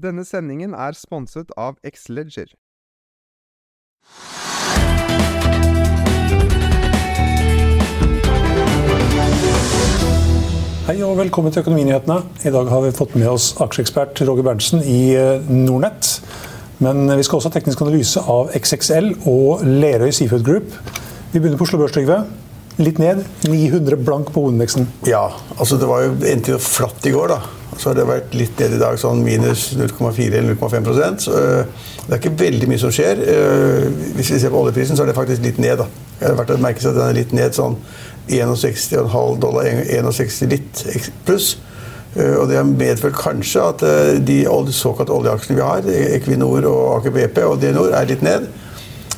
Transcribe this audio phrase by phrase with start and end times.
[0.00, 2.54] Denne sendingen er sponset av Xleger.
[10.86, 12.16] Hei og velkommen til Økonominyhetene.
[12.46, 15.12] I dag har vi fått med oss aksjeekspert Roger Berntsen i
[15.50, 16.14] Nornett.
[16.80, 20.72] Men vi skal også ha teknisk analyse av XXL og Lerøy Seafood Group.
[21.34, 22.22] Vi begynner på Oslo Børs, Trygve.
[22.80, 23.26] Litt ned.
[23.44, 24.88] 900 blank på hovedindeksen.
[25.10, 25.26] Ja,
[25.58, 27.59] altså det var jo endte jo flatt i går, da.
[27.80, 31.86] Så har det vært litt ned i dag, sånn minus 0,4 eller 0,5 Så øh,
[32.04, 33.22] det er ikke veldig mye som skjer.
[33.24, 33.86] Øh,
[34.18, 35.86] hvis vi ser på oljeprisen, så er det faktisk litt ned, da.
[36.18, 37.78] Det er verdt å merke seg at den er litt ned sånn
[38.28, 39.70] 61,5 dollar,
[40.12, 40.84] 61 litt
[41.24, 41.54] pluss.
[42.10, 43.82] Uh, og det har medført kanskje at
[44.26, 44.40] de
[44.74, 48.48] såkalte oljeaksjene vi har, Equinor og Aker BP og DNOR, er litt ned.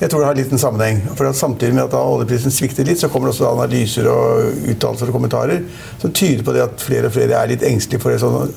[0.01, 1.03] Jeg tror det har en liten sammenheng.
[1.19, 5.19] For Samtidig med at oljeprisen svikter litt, så kommer det også analyser og uttalelser og
[5.19, 5.63] kommentarer
[6.03, 8.55] som tyder på det at flere og flere er litt engstelige for et sånn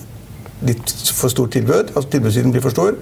[0.65, 1.91] litt for stort tilbud.
[1.93, 2.95] Altså tilbudssiden blir for stor.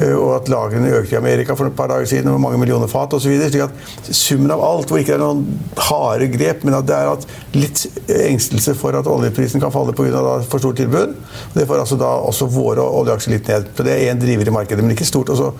[0.00, 2.88] Eh, og at lagrene økte i Amerika for et par dager siden med mange millioner
[2.88, 3.32] fat osv.
[3.42, 5.42] Slik at summen av alt, hvor ikke det er noen
[5.88, 7.26] harde grep, men at det er
[7.58, 7.82] litt
[8.16, 10.22] engstelse for at oljeprisen kan falle pga.
[10.48, 11.16] for stort tilbud.
[11.54, 13.68] Det får altså da også våre oljeaksjer litt ned.
[13.76, 15.28] Så det er én driver i markedet, men ikke stort.
[15.28, 15.52] Også.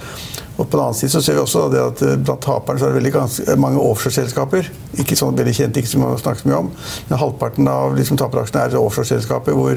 [0.57, 2.95] Og på den annen side så ser vi også at eh, blant taperne så er
[2.95, 4.71] det veldig ganske mange offshoreselskaper.
[5.03, 6.73] Ikke sånn veldig kjente, ikke som man snakker mye om.
[7.11, 9.77] Men halvparten av liksom taperaksjene er offshoreselskaper hvor,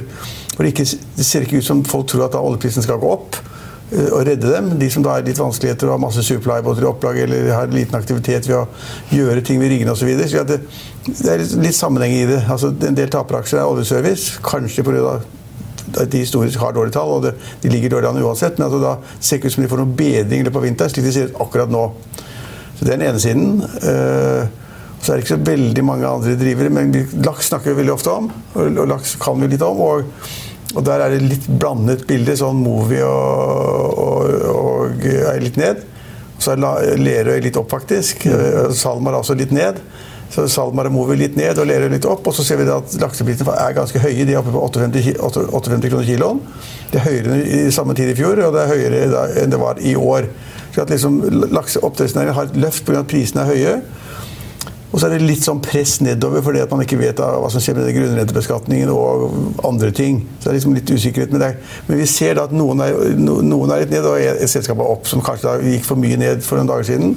[0.56, 0.88] hvor det, ikke,
[1.20, 3.40] det ser ikke ut som folk tror at da oljeprisen skal gå opp.
[3.92, 4.72] Eh, å redde dem.
[4.80, 7.98] De som da har litt vanskeligheter og har masse supply-båter i opplag eller har liten
[8.00, 8.66] aktivitet ved å
[9.14, 10.10] gjøre ting ved riggene osv.
[10.18, 10.60] Det,
[11.06, 12.42] det er litt sammenheng i det.
[12.50, 14.42] Altså, en del taperaksjer er oljeservice.
[14.46, 15.20] Kanskje pga.
[15.96, 18.58] at de historisk har dårlige tall, og det, de ligger dårlig an uansett.
[18.58, 20.66] Men altså, da ser det ikke ut som de får noen bedring i løpet av
[20.66, 21.88] vinteren, slik de ut akkurat nå.
[22.76, 23.62] Så Det er den ene siden.
[23.86, 24.64] Uh,
[25.00, 26.90] så er det ikke så veldig mange andre drivere, men
[27.24, 28.32] laks snakker vi veldig ofte om.
[28.58, 29.80] Og laks kan vi litt om.
[29.86, 30.10] og
[30.76, 32.36] og der er det litt blandet bilde.
[32.38, 35.84] Sånn Movi og, og, og, er litt ned.
[36.42, 38.28] Så er Lerøy litt opp, faktisk.
[38.28, 38.74] Mm.
[38.76, 39.80] SalMar er også litt ned.
[40.34, 42.28] Så SalMar og Movi litt ned og Lerøy litt opp.
[42.28, 44.26] Og så ser vi at lakseprisene er ganske høye.
[44.28, 45.16] De er oppe på 58,
[45.56, 46.44] 58 kroner kiloen.
[46.92, 49.62] Det er høyere enn i samme tid i fjor, og det er høyere enn det
[49.62, 50.28] var i år.
[50.76, 51.22] Så at liksom
[51.56, 53.00] Lakseoppdrettsnæringen har et løft pga.
[53.00, 53.78] at prisene er høye.
[54.96, 57.60] Og så er det litt sånn press nedover fordi at man ikke vet hva som
[57.60, 60.22] skjer med grunnrentebeskatningen og andre ting.
[60.38, 61.50] Så det er liksom litt usikkerhet med det.
[61.90, 64.94] Men vi ser da at noen er, noen er litt ned, og et selskap er
[64.94, 67.12] opp, som kanskje gikk for mye ned for noen dager siden.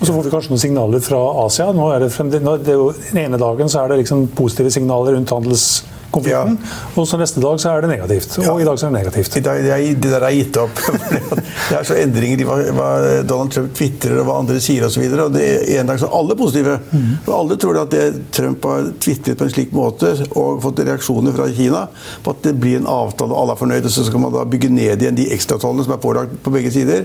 [0.00, 1.68] Og så får vi kanskje noen signaler fra Asia.
[1.76, 5.18] Nå er det, nå, det jo, Den ene dagen så er det liksom positive signaler
[5.18, 5.66] rundt handels
[6.14, 6.58] konflikten.
[6.60, 6.80] Ja.
[7.00, 8.38] Og så neste dag så er det negativt.
[8.40, 8.54] Og ja.
[8.62, 9.38] i dag så er det negativt.
[9.38, 10.82] I dag, det, er, det der er gitt opp.
[11.68, 12.88] det er så endringer i hva, hva
[13.26, 15.04] Donald Trump tvitrer og hva andre sier osv.
[15.04, 16.78] En dag så alle er positive.
[16.92, 17.10] Mm.
[17.24, 18.04] Og alle tror at det
[18.34, 21.86] Trump har tvitret på en slik måte og fått reaksjoner fra Kina
[22.24, 24.44] på at det blir en avtale og alle er fornøyd, og så skal man da
[24.48, 27.04] bygge ned igjen de ekstratollene som er pålagt på begge sider.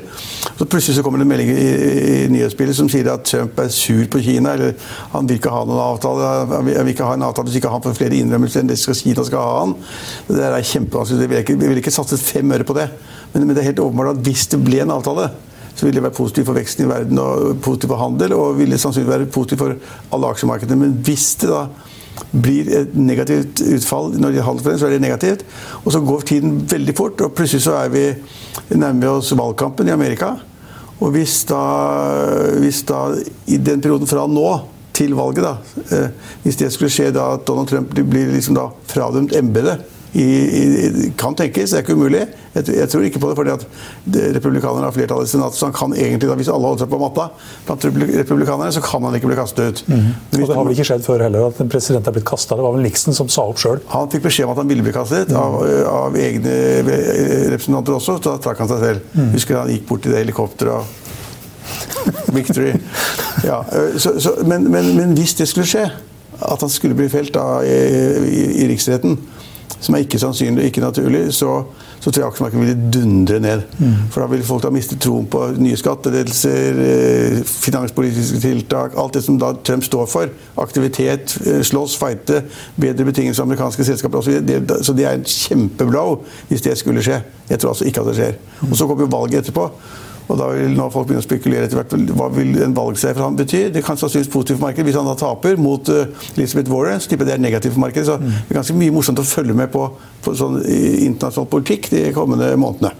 [0.57, 1.67] Så plutselig så kommer det en melding i,
[2.13, 4.75] i nyhetsbildet som sier at Trump er sur på Kina, eller
[5.13, 6.31] han vil ikke ha noen avtale.
[6.53, 8.97] Han vil ikke ha en avtale hvis ikke han får flere innrømmelser enn det skal
[8.99, 9.75] Kina skal ha han.
[10.29, 11.19] Det er kjempevanskelig.
[11.21, 12.89] Vi ville ikke, vil ikke satset fem øre på det.
[13.33, 15.29] Men, men, det er helt åpenbart at hvis det ble en avtale,
[15.75, 18.79] så ville det være positivt for veksten i verden og positivt for handel, og ville
[18.81, 19.77] sannsynligvis være positivt for
[20.15, 20.79] alle aksjemarkedene.
[20.81, 21.67] Men hvis det da
[22.33, 25.45] blir et negativt utfall når de handler for den, så er det negativt.
[25.83, 28.05] Og så går tiden veldig fort, og plutselig så er vi
[28.75, 30.33] nærmer oss valgkampen i Amerika.
[30.99, 31.61] Og hvis da,
[32.59, 33.05] hvis da
[33.47, 34.49] i den perioden fra nå
[34.99, 35.55] til valget, da.
[35.95, 40.25] Eh, hvis det skulle skje da at Donald Trump blir liksom da fradømt embetet I,
[41.21, 42.23] kan tenkes, det er ikke umulig.
[42.55, 43.65] Jeg, jeg tror ikke på det, fordi at
[44.33, 45.59] republikanerne har flertall i Senatet.
[45.59, 47.27] Så han kan egentlig, da, hvis alle holder seg på matta
[47.67, 49.83] blant republikanerne, så kan han ikke bli kastet ut.
[49.85, 50.07] Mm.
[50.17, 52.57] Og Det har vel ikke skjedd før heller at en president er blitt kasta?
[52.57, 53.83] Det var vel Nixon som sa opp sjøl?
[53.93, 55.59] Han fikk beskjed om at han ville bli kastet, av,
[55.93, 56.57] av, egne
[57.53, 58.17] representanter også.
[58.17, 59.13] Så da trakk han seg selv.
[59.13, 59.29] Mm.
[59.37, 61.05] Husker han gikk bort til det helikopteret og
[62.39, 62.73] Victory.
[63.45, 63.63] Ja,
[63.97, 65.85] så, så, men, men, men, hvis det skulle skje,
[66.39, 67.75] at han skulle bli felt da, i,
[68.29, 69.17] i, i riksretten
[69.79, 71.51] som er ikke sannsynlig og ikke naturlig, så,
[71.99, 73.61] så tror jeg aksjemarkedet ville dundre ned.
[73.79, 73.93] Mm.
[74.11, 79.23] For da vil folk da miste troen på nye skattelettelser, eh, finanspolitiske tiltak, alt det
[79.23, 80.33] som da Trump står for.
[80.59, 82.43] Aktivitet, eh, slåss, fighte,
[82.75, 84.21] bedre betingelser for amerikanske selskaper.
[84.21, 86.19] Så det, så det er en kjempeblow
[86.51, 87.21] hvis det skulle skje.
[87.49, 88.37] Jeg tror altså ikke at det skjer.
[88.69, 89.69] Og så kommer jo valget etterpå.
[90.29, 93.25] Og da vil nå folk begynne å spekulere etter hvert hva vil en valgseier for
[93.25, 93.63] ham bety.
[93.73, 94.85] Det kan sannsynligvis positivt for markedet.
[94.85, 96.05] Hvis han da taper mot uh,
[96.35, 98.05] Elizabeth Warren, så tipper jeg det er negativt for markedet.
[98.11, 98.29] Så mm.
[98.29, 99.87] det er ganske mye morsomt å følge med på,
[100.25, 102.93] på sånn internasjonal politikk de kommende månedene.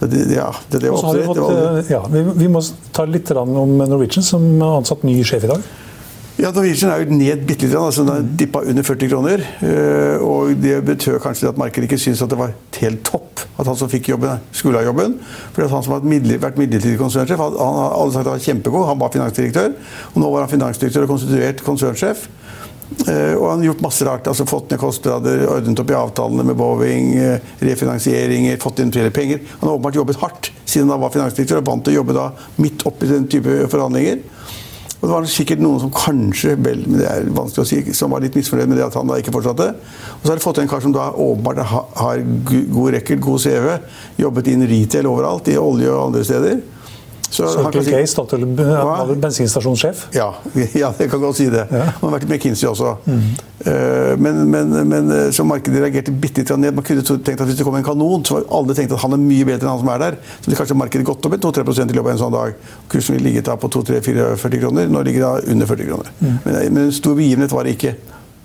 [0.00, 2.62] Det, ja, det, det fått, eh, ja, vi, vi, må
[2.96, 5.66] ta litt om Norwegian, som har ansatt ny sjef i dag.
[6.40, 7.76] Ja, Norwegian er jo ned bitte litt.
[7.76, 9.42] Altså, den dippa under 40 kroner.
[9.60, 13.68] Eh, og det betød kanskje at markedet ikke syntes at det var helt topp at
[13.68, 15.18] han som fikk jobben, skulle ha jobben.
[15.52, 18.86] For han som har vært midlertidig konsernsjef, han hadde alle sagt at han var kjempegod.
[18.88, 19.76] Han var finansdirektør.
[20.14, 22.24] Og nå var han finansdirektør og konstituert konsernsjef.
[23.04, 24.32] Eh, og han har gjort masse rart.
[24.32, 29.12] altså Fått ned kostnader, ordnet opp i avtalene med Boeing, eh, refinansieringer, fått inn flere
[29.12, 29.44] penger.
[29.60, 32.30] Han har åpenbart jobbet hardt siden han var finansdirektør og vant til å jobbe da
[32.62, 34.22] midt oppi den type forhandlinger.
[35.00, 38.20] Og det var sikkert noen som kanskje men det er vanskelig å si, som var
[38.20, 39.70] litt misfornøyd med det at han da ikke fortsatte.
[40.18, 42.20] Og så har de fått en kar som da åpenbart har
[42.50, 43.70] god record, god CV,
[44.20, 46.60] jobbet inn retail overalt, i olje og andre steder.
[47.30, 48.42] Si, Gates, Statoil,
[49.22, 50.08] bensinstasjonssjef?
[50.16, 50.32] Ja,
[50.82, 51.62] ja, jeg kan godt si det.
[51.70, 51.84] Ja.
[52.00, 52.96] Han har vært i McKinsey også.
[53.06, 53.22] Mm.
[53.60, 56.74] Uh, men, men, men, eh, så markedet reagerte bitte litt ned.
[56.74, 59.14] Man kunne tenkt at Hvis det kom en kanon, så var alle tenkt at han
[59.14, 60.18] er mye bedre enn han som er der.
[60.40, 62.70] Så ville kanskje markedet gått opp med 2-3 i løpet av en sånn dag.
[62.90, 64.90] Kursen ville ligget da på 2-3-44 kroner.
[64.90, 66.14] Nå ligger det under 40 kroner.
[66.18, 66.32] Mm.
[66.32, 67.94] Men, eh, men en stor begivenhet var det ikke.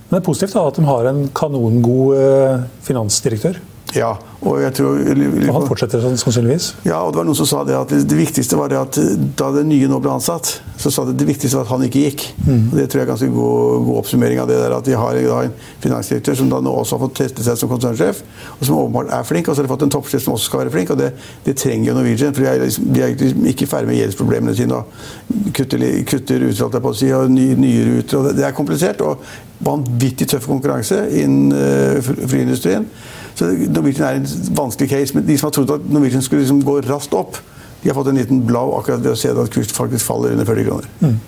[0.05, 3.57] Men det er positivt da, at de har en kanongod finansdirektør?
[3.95, 4.11] Ja,
[4.45, 4.99] og tror...
[5.01, 6.67] Og han fortsetter sånn, sannsynligvis?
[6.85, 8.99] Ja, og det var noen som sa det at det viktigste var det at
[9.39, 12.03] da den nye nå ble ansatt, så sa det det viktigste var at han ikke
[12.03, 12.25] gikk.
[12.45, 12.59] Mm.
[12.69, 15.21] Og Det tror jeg er ganske god, god, oppsummering av det der at vi har
[15.21, 18.21] en finansdirektør som da nå også har fått teste seg som konsernsjef,
[18.59, 20.63] og som åpenbart er flink, og så har de fått en toppsjef som også skal
[20.63, 21.11] være flink, og det,
[21.47, 22.37] det trenger jo Norwegian.
[22.37, 26.45] For de er, liksom, de er liksom ikke ferdig med gjeldsproblemene sine og kutter, kutter
[26.45, 28.19] ruter, på å si, og nye, nye ruter.
[28.19, 29.25] og det, det er komplisert og
[29.65, 32.87] vanvittig tøff konkurranse innen uh, flyindustrien.
[33.35, 35.17] Så Norwegian er en vanskelig case.
[35.17, 37.39] Men de som har trodd at Norwegian skulle liksom gå raskt opp,
[37.85, 40.47] de har fått en liten blau akkurat ved å se at kurs faktisk faller under
[40.47, 40.87] 40 kroner.
[41.03, 41.19] Mm.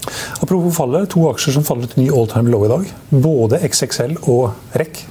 [0.42, 2.88] Apropos fallet, to aksjer som faller til ny all time low i dag.
[3.14, 5.04] Både XXL og REC.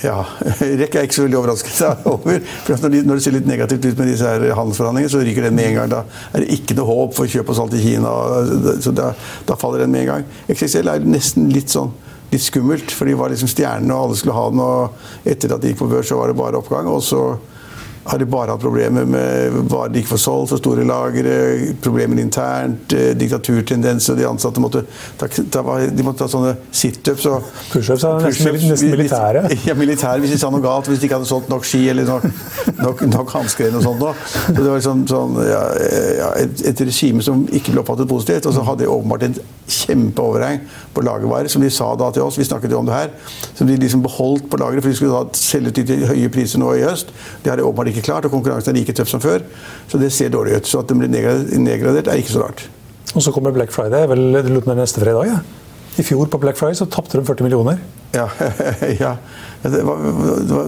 [0.00, 0.22] Ja,
[0.80, 2.40] REC er ikke så veldig overrasket over.
[2.64, 5.50] for når, de, når, det ser litt negativt ut med disse her handelsforhandlingene, så ryker
[5.50, 5.92] den med en gang.
[5.92, 6.00] Da
[6.32, 8.14] er det ikke noe håp for kjøp og salg til Kina.
[8.80, 9.12] så da,
[9.50, 10.30] da faller den med en gang.
[10.48, 11.92] XXL er nesten litt sånn
[12.30, 14.62] litt skummelt, for de var liksom stjernene, og alle skulle ha den.
[14.64, 16.90] Og etter at de gikk på børs, så var det bare oppgang.
[16.90, 17.24] Og så
[18.04, 21.34] har de bare hatt problemer med varer de ikke får solgt, for store lagre,
[21.84, 24.16] problemer internt, eh, diktaturtendenser.
[24.16, 24.84] De ansatte måtte
[25.20, 29.44] ta, ta, de måtte ta sånne situps og Pushups er push nesten militære?
[29.68, 30.88] Ja, militære hvis de sa noe galt.
[30.88, 32.24] Hvis de ikke hadde solgt nok ski eller nok,
[32.80, 34.24] nok, nok hansker eller noe sånt.
[34.46, 35.62] Så det var liksom sånn, ja,
[36.16, 38.48] ja, et, et, regime som ikke ble oppfattet positivt.
[38.48, 39.36] Og så hadde de åpenbart en
[39.70, 40.64] kjempeoverheng
[40.94, 42.38] på lagervarer, som de sa da til oss.
[42.40, 43.12] Vi snakket jo om det her.
[43.58, 46.72] Som de liksom beholdt på lageret, for de skulle da selge til høye priser nå
[46.78, 47.12] i høst.
[47.44, 49.44] De hadde ikke klart, og konkurransen er like tøff som før.
[49.90, 50.68] Så det ser dårlig ut.
[50.68, 52.66] Så at den blir nedgradert, er ikke så rart.
[53.14, 55.26] Og så kommer Black Friday, vel det med neste fredag?
[55.26, 55.40] Ja.
[55.98, 57.80] I fjor på Black Friday så tapte de 40 millioner.
[58.14, 58.28] Ja.
[59.04, 59.16] ja.
[59.62, 59.96] Det var,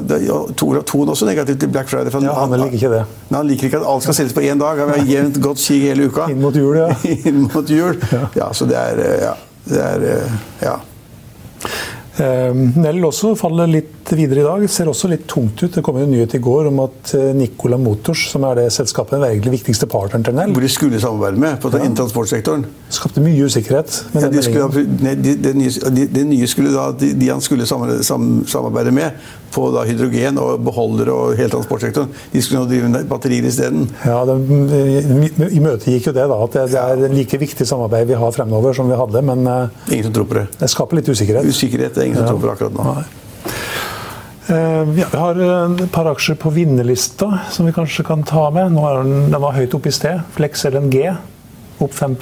[0.09, 2.23] det var, Toren også negativt til Black Friday.
[2.23, 3.05] ja, han, liker ikke det.
[3.31, 4.83] Nei, han liker ikke at alt skal selges på én dag.
[4.83, 6.29] Han har jevnt godt kig hele uka.
[6.35, 6.91] Inn mot jul, ja.
[7.31, 7.99] Inn mot jul.
[8.13, 8.27] Ja.
[8.37, 8.53] ja.
[8.53, 9.35] så det er Ja.
[9.63, 10.25] Det er,
[10.59, 10.81] ja.
[12.23, 14.65] Eh, Nell også faller litt videre i dag.
[14.71, 15.71] Ser også litt tungt ut.
[15.75, 19.19] Det kom en nyhet i går om at eh, Nicola Motors, som er det selskapet,
[19.19, 21.85] den egentlig viktigste partneren til Nell Hvor de skulle samarbeide med på ja.
[22.03, 22.67] transportsektoren.
[22.93, 23.99] Skapte mye usikkerhet.
[24.15, 28.95] Ja, de skulle, de, det, nye, de, nye, skulle da, de, de, han skulle samarbeide
[28.95, 29.11] med
[29.53, 33.89] på da, hydrogen og beholdere og hele transportsektoren, de skulle nå drive med batterier isteden.
[34.07, 34.37] Ja, det,
[35.49, 38.35] I møte gikk jo det, da, at det, det er like viktig samarbeid vi har
[38.35, 40.47] fremover som vi hadde, men eh, Ingen som tror på det.
[40.61, 41.49] Det skaper litt usikkerhet.
[41.49, 42.33] Usikkerhet er ingen som ja.
[42.33, 42.89] tror på det akkurat nå.
[42.93, 43.09] Nei.
[44.53, 48.75] Eh, ja, vi har et par aksjer på vinnerlista som vi kanskje kan ta med.
[48.75, 50.25] Nå er den, den var høyt oppe i sted.
[50.37, 51.13] Flex LNG
[51.83, 52.17] opp 5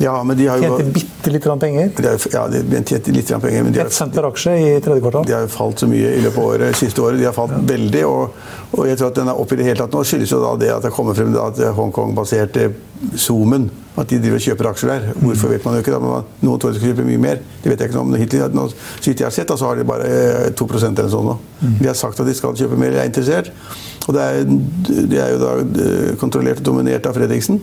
[0.00, 1.90] Ja, men de har jo Tjente bitte litt penger.
[1.96, 4.80] de har, Ja, de de tjente litt penger, men de har, cent per aksje i
[4.80, 5.26] tredje kvartal.
[5.26, 7.18] de har jo falt så mye i løpet av året, siste året.
[7.20, 8.04] De har falt veldig.
[8.08, 8.30] Og,
[8.78, 10.54] og jeg tror at den er oppe i det hele tatt nå, skyldes jo da
[10.56, 12.70] det at det kommer frem da at Hongkong-baserte
[13.16, 13.68] Zoomen
[14.00, 15.06] at de driver og kjøper aksjer der.
[15.20, 15.92] Hvorfor vet man jo ikke.
[15.92, 17.42] da, men Noen tror de skal kjøpe mye mer.
[17.60, 18.16] Det vet jeg ikke noe om.
[18.20, 21.12] Hittil, nå, så vidt jeg har sett, da, så har de bare eh, 2 eller
[21.12, 21.36] sånn nå.
[21.80, 23.52] De har sagt at de skal kjøpe mer, jeg er interessert.
[24.06, 24.48] Og det er,
[25.10, 27.60] de er jo da eh, kontrollert og dominert av Fredriksen.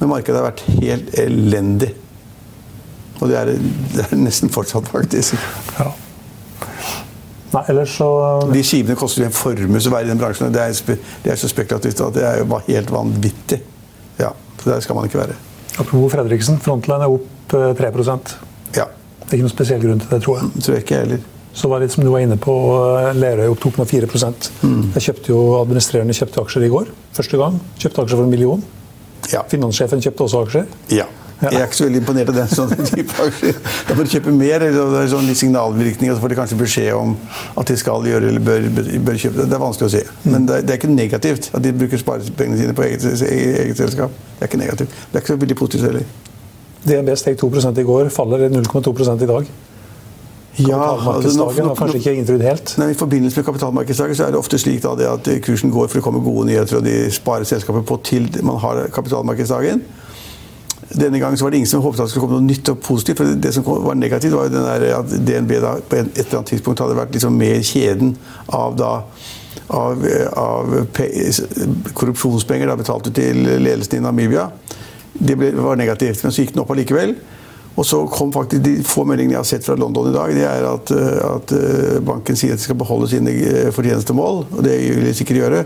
[0.00, 1.90] Men markedet har vært helt elendig.
[3.20, 3.50] Og det er,
[3.94, 5.36] det er nesten fortsatt, faktisk.
[5.78, 5.90] Ja.
[7.50, 8.06] Nei, ellers så
[8.52, 10.52] De skivene koster en formue som er i den bransjen.
[10.54, 13.58] Det er, det er så spekulativt at det er jo helt vanvittig.
[14.20, 14.30] Ja,
[14.62, 15.36] så Der skal man ikke være.
[15.80, 17.90] Apropos Fredriksen, Frontline er opp 3
[18.76, 18.86] Ja.
[18.86, 20.62] Det er ikke noen spesiell grunn til det, tror jeg.
[20.62, 21.20] tror jeg ikke heller.
[21.52, 22.54] Så var det litt som du var inne på,
[23.00, 24.06] eh, Lerøy opp 2,4
[24.62, 24.92] Mm.
[24.94, 26.86] Jeg kjøpte jo Administrerende kjøpte aksjer i går.
[27.12, 27.60] Første gang.
[27.78, 28.62] Kjøpte aksjer for en million.
[29.32, 29.42] Ja.
[29.50, 30.70] Finanssjefen kjøpte også aksjer.
[30.94, 31.08] ja.
[31.40, 33.60] Jeg er ikke så veldig imponert av den sånne type aksjer.
[33.88, 36.36] Da må du kjøpe mer, eller det er sånn litt signalvirkning, og så får de
[36.36, 37.14] kanskje beskjed om
[37.62, 38.66] at de skal gjøre eller bør,
[39.06, 39.46] bør kjøpe.
[39.48, 40.02] Det er vanskelig å si.
[40.26, 43.80] Men det er, det er ikke negativt at de bruker sparepengene sine på eget, eget
[43.80, 44.12] selskap.
[44.36, 44.98] Det er ikke negativt.
[45.00, 46.12] Det er ikke så veldig positivt heller.
[46.84, 48.92] DNB steg 2 i går, faller 0,2
[49.24, 49.50] i dag.
[50.58, 52.74] Ja, altså, nå- nå- kanskje ikke innfridd helt.
[52.78, 55.86] Nei, I forbindelse med kapitalmarkedsdagen så er det ofte slik da, det at kursen går
[55.88, 59.80] for det kommer gode nyheter, og de sparer selskapet på til man har kapitalmarkedsdagen.
[60.90, 62.80] Denne gangen så var det ingen som håpet at det skulle komme noe nytt og
[62.82, 63.16] positivt.
[63.16, 66.38] for Det som var negativt, var jo den der at DNB da på et eller
[66.40, 68.16] annet tidspunkt hadde vært liksom med i kjeden
[68.48, 69.02] av da
[69.70, 70.02] av,
[70.36, 70.66] av
[71.94, 74.48] korrupsjonspenger da, betalt ut til ledelsen i Namibia.
[75.14, 77.14] Det ble, var negativt, men så gikk den opp allikevel.
[77.78, 80.44] Og så kom faktisk De få meldingene jeg har sett fra London i dag, det
[80.44, 84.44] er at, eh, at eh, banken sier at de skal beholde sine eh, fortjenestemål.
[84.50, 85.64] og Det vil de sikkert gjøre.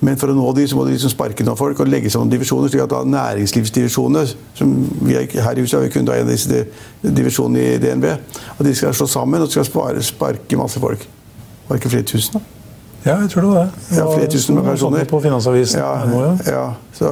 [0.00, 2.30] Men for å nå de, så må de liksom sparke noen folk og legge sammen
[2.30, 2.70] divisjoner.
[2.70, 6.28] slik at da næringslivsdivisjonene som vi er, Her i huset har vi kun da en
[6.28, 6.66] av disse
[7.02, 8.06] divisjonene i DNB.
[8.58, 11.08] og De skal slå sammen og skal spare, sparke masse folk.
[11.66, 12.38] Var det ikke flere tusen?
[12.38, 12.40] da?
[13.04, 13.70] Ja, jeg tror det var det.
[13.90, 15.04] det Ja, flere tusen sånn personer.
[15.08, 15.80] På Finansavisen.
[15.80, 16.32] Ja, nå, ja.
[16.46, 16.64] ja.
[16.94, 17.10] Så,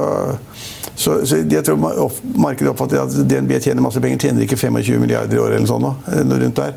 [1.07, 4.19] så, så jeg tror opp- markedet oppfatter at DNB tjener masse penger.
[4.27, 5.93] Tjener ikke 25 milliarder i året eller sånn nå,
[6.27, 6.75] noe rundt der.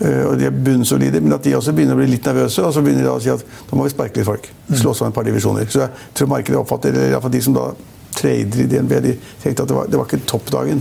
[0.00, 2.64] Eh, Og de er bunnsolide, men at de også begynner å bli litt nervøse.
[2.64, 4.48] Og så begynner de å si at da må vi sparke litt folk.
[4.72, 5.68] Slå sammen et par divisjoner.
[5.72, 7.68] Så jeg tror markedet oppfatter, eller iallfall de som da
[8.16, 10.80] trader i DNB, de tenkte at det var, det var ikke toppdagen.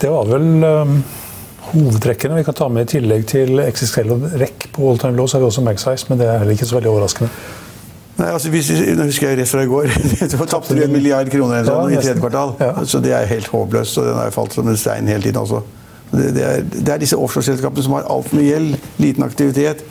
[0.00, 0.96] Det var vel um,
[1.72, 2.36] hovedtrekkene.
[2.40, 5.38] Vi kan ta med i tillegg til XXL og REC på all time low, så
[5.38, 7.30] har vi også Magsize, men det er heller ikke så veldig overraskende.
[8.16, 9.90] Nei, altså, hvis, nå husker jeg rett fra i går.
[10.52, 12.54] Tapte vi en milliard kroner eller Ja, sånn, i tredje kvartal.
[12.62, 12.70] Ja.
[12.88, 15.60] Så det er helt håpløst, og den har falt som en stein hele tiden også.
[16.06, 19.82] Det, det, er, det er disse offshoreselskapene som har altfor mye gjeld, liten aktivitet,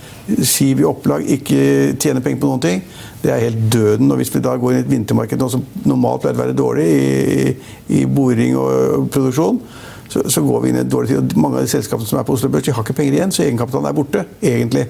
[0.47, 1.59] skiv i opplag, ikke
[2.01, 2.81] tjener penger på noen ting.
[3.21, 4.09] Det er helt døden.
[4.09, 6.57] Og hvis vi da går inn i et vintermarked nå som normalt pleier å være
[6.57, 7.03] dårlig i,
[7.35, 9.59] i, i boring og produksjon,
[10.09, 11.21] så, så går vi inn i en dårlig tid.
[11.21, 13.35] Og mange av de selskapene som er på Oslo Børs, de har ikke penger igjen,
[13.35, 14.87] så egenkapitalen er borte, egentlig.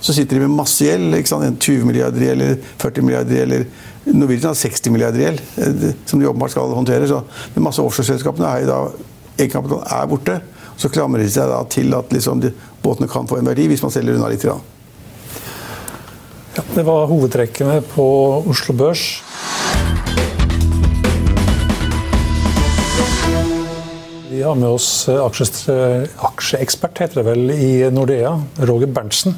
[0.00, 1.58] Så sitter de med masse gjeld, ikke sant?
[1.64, 6.20] 20 milliarder gjeld eller 40 milliarder gjeld, eller Norwegian har 60 milliarder gjeld, eh, som
[6.20, 7.08] de åpenbart skal håndtere.
[7.10, 7.22] Så,
[7.54, 8.92] de masse offshoreselskapene er
[9.38, 10.40] Egenkapitalen er borte.
[10.78, 12.50] Så klamrer de seg da til at liksom de,
[12.82, 14.46] båtene kan få en verdi hvis man selger unna litt.
[14.46, 14.58] Ja,
[16.74, 18.06] det var hovedtrekkene på
[18.50, 19.04] Oslo Børs.
[24.30, 28.36] Vi har med oss eh, eh, aksjeekspert, heter det vel, i Nordea,
[28.70, 29.34] Roger Berntsen.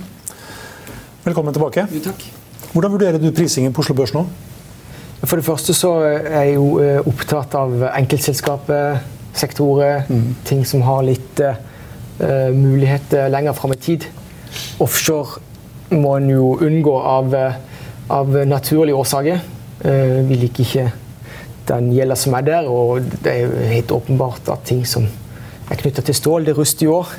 [1.20, 1.82] Velkommen tilbake.
[1.92, 2.22] Jo, takk.
[2.72, 4.22] Hvordan vurderer du prisingen på Oslo Børs nå?
[5.20, 9.02] For det første så er jeg jo eh, opptatt av enkeltselskaper,
[9.36, 10.08] sektorer,
[10.48, 14.08] ting som har litt uh, muligheter lenger fram i tid.
[14.80, 15.44] Offshore
[15.92, 17.36] må en jo unngå av,
[18.16, 19.44] av naturlige årsaker.
[19.84, 20.88] Uh, vi liker ikke
[21.68, 25.04] den gjelda som er der, og det er jo helt åpenbart at ting som
[25.68, 27.12] er knytta til stål, det ruster i år.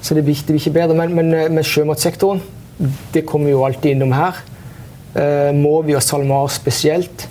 [0.00, 0.96] Så det blir, det blir ikke bedre.
[0.96, 2.40] Men, men med sjømatsektoren,
[3.14, 4.40] det kommer jo alltid innom her.
[5.14, 7.28] Eh, Movi og SalMar spesielt.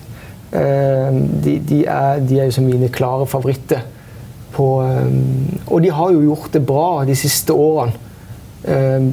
[0.54, 3.84] Eh, de, de, er, de er jo som mine klare favoritter.
[4.54, 7.94] På, eh, og de har jo gjort det bra de siste årene.
[8.64, 9.10] Eh,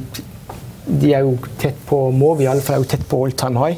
[0.91, 3.61] de er jo tett på Movi, i alle fall er jo tett på all time
[3.61, 3.77] high.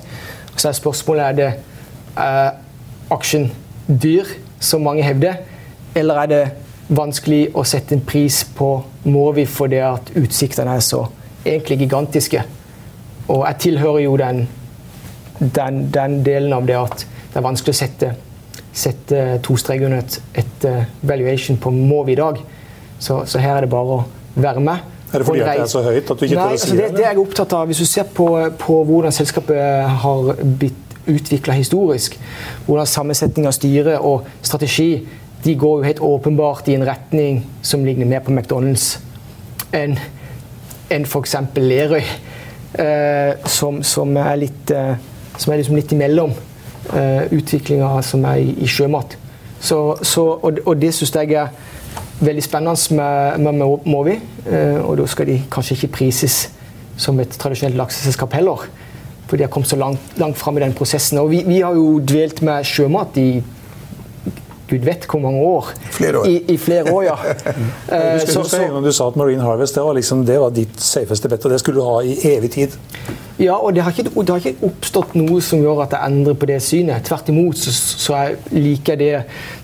[0.56, 1.50] Så er spørsmålet er det
[2.20, 2.52] er
[3.14, 3.50] aksjen
[3.88, 4.30] dyr,
[4.64, 5.42] som mange hevder,
[5.96, 6.44] eller er det
[6.94, 8.70] vanskelig å sette en pris på
[9.10, 11.04] Movi fordi at utsiktene er så
[11.46, 12.44] egentlig gigantiske.
[13.28, 14.46] Og jeg tilhører jo den
[15.40, 18.12] den, den delen av det at det er vanskelig å sette,
[18.74, 22.40] sette to streker under et, et eh, valuation på må vi i dag.
[23.00, 24.04] Så, så her er det bare å
[24.36, 24.92] være med.
[25.14, 26.88] Er det fordi det er så høyt at du ikke tør å si altså det?
[26.96, 27.68] det, jeg er opptatt av.
[27.70, 28.30] Hvis du ser på,
[28.62, 32.16] på hvordan selskapet har blitt utvikla historisk.
[32.64, 35.04] Hvordan sammensetning av styre og strategi
[35.44, 38.94] de går jo helt åpenbart i en retning som ligner mer på McDonald's
[39.76, 39.98] enn
[40.94, 41.36] en f.eks.
[41.58, 42.04] Lerøy,
[42.80, 44.96] eh, som, som, er litt, eh,
[45.38, 46.34] som er liksom litt imellom
[46.94, 49.18] eh, utviklinga som er i, i sjømat.
[49.64, 51.54] Så, så, og, og, det syns jeg er
[52.24, 54.18] veldig spennende med, med, med Movi.
[54.46, 56.48] Eh, og da skal de kanskje ikke prises
[57.00, 58.68] som et tradisjonelt lakseselskap heller.
[59.28, 61.22] For de har kommet så langt, langt fram i den prosessen.
[61.24, 63.30] Og vi, vi har jo dvelt med sjømat i
[64.74, 65.74] gud vet hvor mange år.
[65.94, 66.30] Flere år.
[66.30, 67.18] I, i flere år, ja.
[67.94, 71.32] uh, så, så, du sa at Marine Harvest det var, liksom, det var ditt safeste
[71.32, 72.80] bett, og det skulle du ha i evig tid.
[73.42, 76.36] Ja, og det har, ikke, det har ikke oppstått noe som gjør at jeg endrer
[76.38, 77.06] på det synet.
[77.08, 79.14] Tvert imot så, så jeg liker det.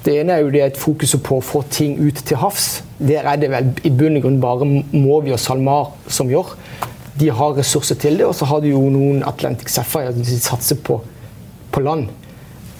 [0.05, 2.79] Det ene er jo det et fokuset på å få ting ut til havs.
[2.97, 6.55] Der er det vel i bunn og grunn bare Movi og SalMar som gjør.
[7.19, 10.79] De har ressurser til det, og så har du jo noen Atlantic Sapphire som satser
[10.81, 11.01] på,
[11.69, 12.09] på land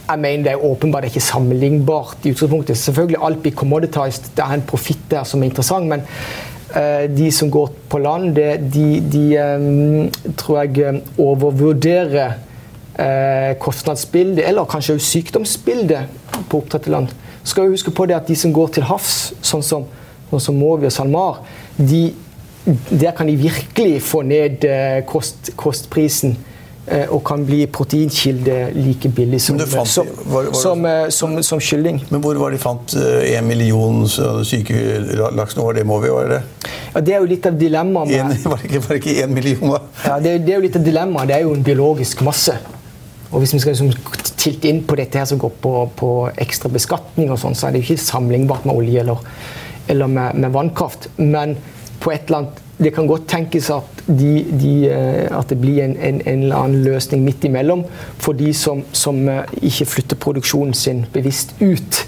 [0.09, 2.77] jeg mener det er åpenbart ikke sammenlignbart i utgangspunktet.
[2.77, 5.89] Selvfølgelig alt blir commoditized, det er en profitt der som er interessant.
[5.89, 6.05] Men
[6.75, 12.33] uh, de som går på land, det, de, de um, tror jeg eh, overvurderer
[12.99, 16.09] uh, kostnadsbildet, eller kanskje også sykdomsbildet
[16.49, 17.13] på oppdrett land.
[17.43, 19.85] Skal vi huske på det at De som går til havs, sånn som,
[20.31, 21.43] sånn som Movi og SalMar,
[21.77, 22.09] de,
[22.89, 24.65] der kan de virkelig få ned
[25.07, 26.35] kost, kostprisen
[27.11, 31.61] og kan bli proteinkilde like billig som, fant, som, var, var, som, eh, som, som,
[31.61, 31.99] kylling.
[32.09, 34.79] Men hvor var de fant én eh, million syke
[35.35, 35.67] laks nå?
[35.77, 36.71] Det må vi være det?
[36.93, 38.13] Ja, Det er jo litt av dilemmaet.
[38.31, 39.81] Med, var, det ikke, var det ikke én million, da?
[40.05, 41.29] Ja, det, det, er jo litt av dilemmaet.
[41.29, 42.57] Det er jo en biologisk masse.
[43.29, 43.91] Og Hvis vi skal liksom
[44.39, 47.75] tilte inn på dette her som går på, på ekstra beskatning, og sånn, så er
[47.75, 49.21] det jo ikke sammenlignbart med olje eller,
[49.93, 51.11] eller med, med vannkraft.
[51.21, 51.53] Men
[52.01, 55.83] på et eller annet det kan godt tenkes at, de, de, eh, at det blir
[55.83, 57.83] en, en, en, eller annen løsning midt imellom
[58.17, 62.03] for de som, som eh, ikke flytter produksjonen sin bevisst ut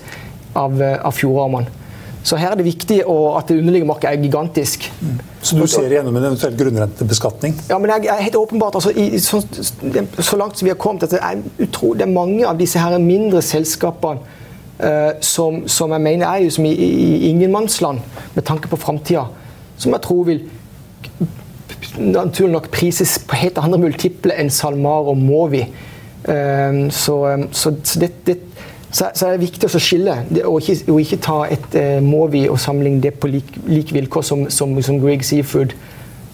[0.56, 1.80] av, eh, av fjordarmene.
[2.24, 4.86] Så her er det viktig at det underliggende markedet er gigantisk.
[5.02, 5.16] Mm.
[5.42, 7.56] Så du ser igjennom en eventuell grunnrentebeskatning?
[7.70, 11.04] Ja, men jeg, er helt åpenbart, altså, i, så, så, langt som vi har kommet,
[11.04, 14.22] at det er, utro, det er mange av disse her mindre selskapene
[14.78, 19.26] eh, som, som, jeg mener er jo som i, i ingenmannsland med tanke på framtida,
[19.82, 20.46] som jeg tror vil
[21.98, 25.66] naturlig nok prises på helt andre multiple enn SalMar og Movi.
[26.30, 28.38] Ehm, så, ehm, så, så, det,
[28.92, 32.60] så, er det viktig å skille, og ikke, og ikke ta et Mowi Movi og
[32.60, 35.76] sammenligne det på like lik vilkår som, som, som Grieg Seafood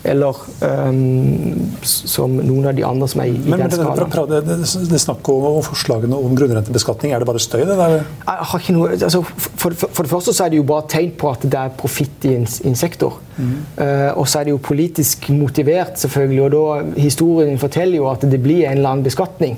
[0.03, 4.11] eller um, som noen av de andre som er i, i men, den skalaen.
[4.29, 4.57] Det, det,
[4.91, 7.63] det snakk om forslagene om grunnrentebeskatning, er det bare støy?
[7.67, 7.95] det der?
[7.97, 10.87] Jeg har ikke noe, altså, for, for, for, det første så er det jo bare
[10.91, 13.17] tegn på at det er profitt i en, en sektor.
[13.37, 13.55] Mm.
[13.79, 16.43] Uh, og så er det jo politisk motivert, selvfølgelig.
[16.45, 19.57] Og da, historien forteller jo at det blir en eller annen beskatning.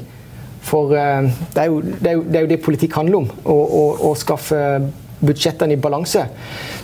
[0.70, 3.30] For uh, det, er jo, det, er jo, det, er jo, det politikk handler om.
[4.10, 4.64] Å skaffe
[5.20, 6.24] budsjettene i balanse.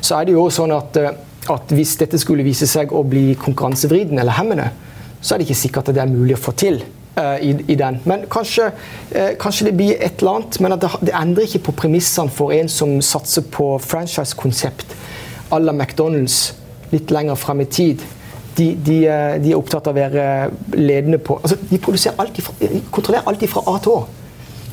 [0.03, 1.13] Så er det jo sånn at uh,
[1.51, 4.69] at hvis dette skulle vise seg å bli konkurransevridende eller hemmende,
[5.21, 6.79] så er det ikke sikkert at det er mulig å få til
[7.17, 7.99] uh, i, i, den.
[8.05, 8.69] Men kanskje,
[9.15, 10.59] uh, kanskje, det blir et eller annet.
[10.61, 14.95] Men det, det, endrer ikke på premissene for en som satser på franchise-konsept
[15.53, 16.53] à la McDonald's
[16.91, 18.03] litt lenger frem i tid.
[18.55, 22.37] De, de, uh, de, er opptatt av å være ledende på altså, De produserer alt
[22.39, 22.53] ifra,
[22.93, 24.05] kontrollerer alt fra A til Å.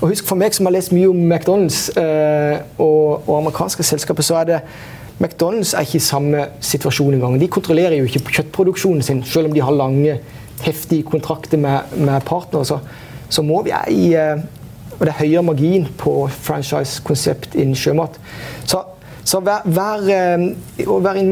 [0.03, 4.41] Og husk For meg som har lest mye om McDonald's og, og amerikanske selskaper, så
[4.41, 4.57] er det
[5.23, 7.39] McDonald's er ikke i samme situasjon engang.
[7.39, 10.17] De kontrollerer jo ikke kjøttproduksjonen sin, selv om de har lange,
[10.63, 12.67] heftige kontrakter med, med partnere.
[12.67, 12.79] Så,
[13.31, 14.43] så, må vi i eh,
[14.99, 18.19] Og det er høyere margin på franchise-konsept innen sjømat.
[18.69, 18.83] Så,
[19.25, 20.45] så vær, vær, vær,
[20.87, 21.23] å være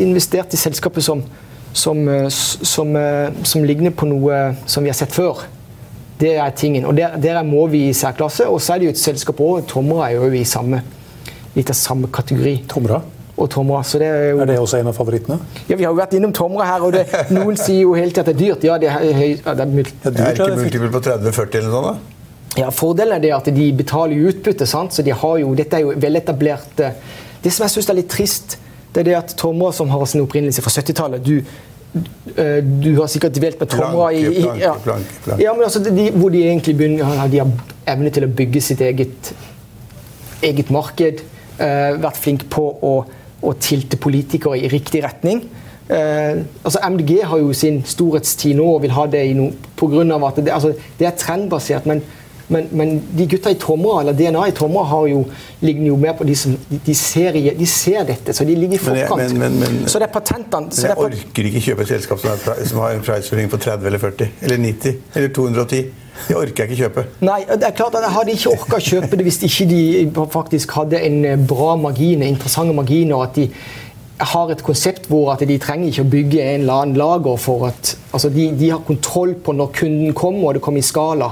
[0.00, 1.24] investert i selskapet som,
[1.72, 2.96] som, eh, som,
[3.42, 5.44] som, ligner på noe som vi har sett før.
[6.20, 6.86] Det er tingen.
[6.88, 8.48] Og der, der må vi i særklasse.
[8.48, 9.64] Og så er det jo et selskap òg.
[9.68, 10.82] Tomra er jo i samme,
[11.56, 12.60] litt av samme kategori.
[12.68, 13.02] Tomra?
[13.38, 13.80] Og Tomra.
[13.86, 14.42] Så det er, jo...
[14.42, 15.38] er det også en av favorittene?
[15.68, 18.26] Ja, Vi har jo vært innom Tomra her, og det, noen sier jo hele tiden
[18.26, 18.68] at det er dyrt.
[18.68, 19.96] Ja, det er, ja, det er, mylt.
[20.04, 21.90] Ja, dyrt, er ikke multiple på 30-40 eller noe sånt?
[21.90, 22.14] da?
[22.58, 24.66] Ja, Fordelen er det at de betaler utbytte.
[24.66, 24.94] sant?
[24.94, 28.58] Så de har jo, Dette er jo veletablert Det som jeg syns er litt trist,
[28.94, 31.36] det er det at Tomra, som har sin opprinnelse fra 70-tallet du,
[32.34, 34.74] eh, du har sikkert dvelt med Tomra i, i ja.
[35.38, 37.52] ja, men altså, de, Hvor de egentlig begynner, de har
[37.94, 39.32] evne til å bygge sitt eget,
[40.44, 41.22] eget marked.
[41.58, 42.92] Uh, vært flink på å
[43.42, 45.42] å tilte politikere i riktig retning.
[45.88, 50.04] Eh, altså MDG har jo sin storhetstid nå og vil ha det i noe pga.
[50.28, 51.86] at det, altså, det, er trendbasert.
[51.86, 52.02] Men,
[52.48, 55.22] men, men, de gutta i Tomra, eller DNA i Tomra har jo,
[55.60, 58.74] ligger jo mer på de som de, de, ser, de ser, dette, så de ligger
[58.74, 59.32] i forkant.
[59.38, 62.64] Men, men, så det er patentene Men jeg orker ikke kjøpe et selskap som, er,
[62.68, 65.82] som har en priceføring på 30 eller 40 eller 90 eller 210.
[66.26, 67.04] Det orker jeg ikke kjøpe.
[67.24, 69.82] Nei, det er klart at Jeg hadde ikke orka kjøpe det hvis ikke de
[70.32, 73.16] faktisk hadde en eh, bra margin, interessante marginer.
[73.16, 73.50] og at de
[74.18, 77.68] har et konsept hvor at de trenger ikke å bygge en eller annen lager for
[77.68, 81.30] at altså de, de har kontroll på når kunden kommer, og det kommer i skala.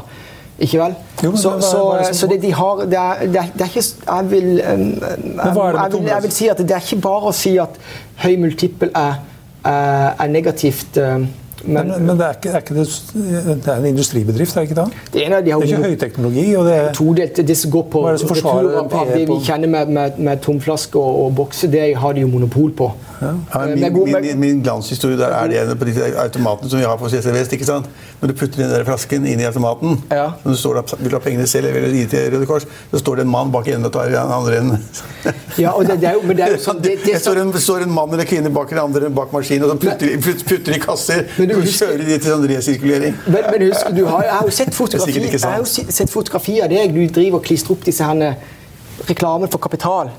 [0.57, 0.95] Ikke vel?
[1.21, 3.73] Jo, så, det, så, det så det de har Det er, det er, det er
[3.75, 7.29] ikke Jeg vil, jeg, med jeg, vil, jeg vil si at det er ikke bare
[7.29, 7.77] å si at
[8.23, 9.19] høy multiple er,
[9.61, 10.97] er, er negativt.
[10.97, 11.27] um,
[11.67, 12.87] Men, Men men det, er ikke, er ikke det,
[13.65, 14.87] det er en industribedrift, er det ikke det?
[15.13, 16.47] det ene er de har Det er ikke høyteknologi.
[16.57, 16.93] og det er...
[16.95, 17.41] todelt.
[17.49, 20.19] Det som går på Hva er det som forsvarer av, det vi kjenner med, med,
[20.29, 22.91] med tomflasker og, og bokser, det har de jo monopol på.
[23.21, 26.85] Ja, Ja, min, min, min glanshistorie der er det ene på de automatene som vi
[26.85, 27.53] har på CC Vest.
[27.57, 27.87] ikke sant?
[28.21, 30.27] Når du putter den der flasken inn i automaten, Ja.
[30.45, 33.01] når du står der, vil du ha pengene selv eller gi til Røde Kors, så
[33.01, 34.85] står det en mann bak i enden og tar i den andre enden.
[35.57, 37.39] Ja, og det, det er jo, men det er jo sånn det, det, det står
[37.41, 40.19] en, står en mann eller kvinne bak den andre bak maskinen og så putter, i-
[40.21, 41.23] putter, putter i kasser.
[41.39, 43.17] Men du kjører de til sånn resirkulering.
[43.27, 46.71] Men, men husk, du har, jeg har jo sett fotografi, har jo sett fotografi av
[46.71, 46.95] deg.
[46.95, 48.37] Du driver og klistrer opp disse her
[49.09, 50.11] reklamen for kapital.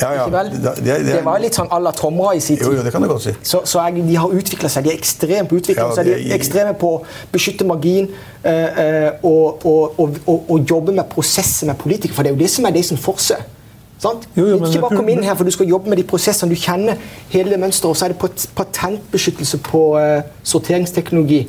[0.00, 0.26] Ja, ja.
[0.30, 2.66] Det, det, det, Det var litt sånn à la Tomra i sin tid.
[2.70, 3.32] jo, det kan du godt si.
[3.42, 4.84] Så, så jeg, de har utvikla seg.
[4.86, 5.88] De er ekstremt på utvikling.
[5.88, 8.06] Ja, så de er- ekstreme på å beskytte margin
[8.44, 12.14] øh, øh, og, og, og, og, og jobbe med prosesser med politikere.
[12.14, 13.42] For det er jo det som er det som forser.
[13.98, 14.28] Sant?
[14.36, 16.54] Jo, jo, ikke bare kom inn her for du skal jobbe med de prosessene.
[16.54, 16.98] Du kjenner
[17.32, 17.90] hele det mønsteret.
[17.90, 21.40] Og så er det patentbeskyttelse på uh, sorteringsteknologi.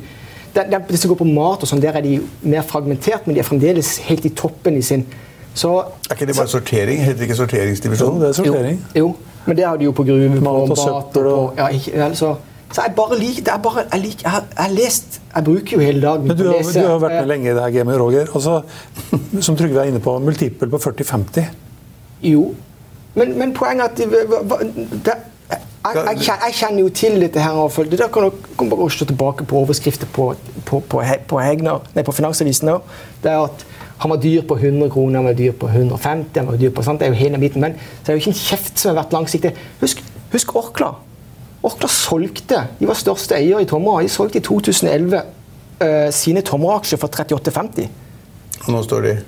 [0.50, 3.36] Det, det, det som går på mat, og sånn, der er de mer fragmentert, men
[3.36, 5.06] de er fremdeles helt i toppen i sin
[5.54, 5.70] så,
[6.08, 7.00] Er ikke det bare sortering?
[7.02, 8.20] Heter det ikke Jo, sorteringsdivisjon?
[8.20, 8.80] det er sortering.
[8.94, 9.14] jo, jo,
[9.46, 12.34] men det har de jo på gruve, på Mat og søppel og ja, ikke, altså,
[12.34, 15.44] så, så jeg bare liker det er bare, jeg, lik, jeg, har, jeg lest Jeg
[15.44, 17.54] bruker jo hele dagen Men du på å har, du har vært med lenge i
[17.54, 18.30] det her gamet, Roger.
[18.34, 18.62] Altså,
[19.46, 21.69] som Trygve er inne på, multiple på 40-50.
[22.22, 22.54] Jo,
[23.14, 25.14] men, men poenget er at hva- det,
[25.50, 27.56] jeg, jeg, jeg kjenner jo til dette her.
[27.56, 31.80] og Det der kan dere bare slå tilbake på overskrifter på, på, på, på, Hegner,
[31.94, 32.68] nei, på Finansavisen.
[32.68, 33.00] også.
[33.22, 33.64] Det er at
[34.00, 36.82] han var dyr på 100 kroner, han var dyr på 150 han var dyr på,
[36.82, 37.00] sant?
[37.00, 39.02] Det er jo hele biten, Men så er det jo ikke en kjeft som har
[39.02, 39.52] vært langsiktig.
[39.80, 40.94] Husk, husk Orkla.
[41.62, 44.00] Orkla solgte, De var største eier i Tomra.
[44.02, 45.20] De solgte i 2011
[45.82, 47.88] uh, sine Tomra-aksjer for 38,50.
[48.66, 49.18] Og nå står de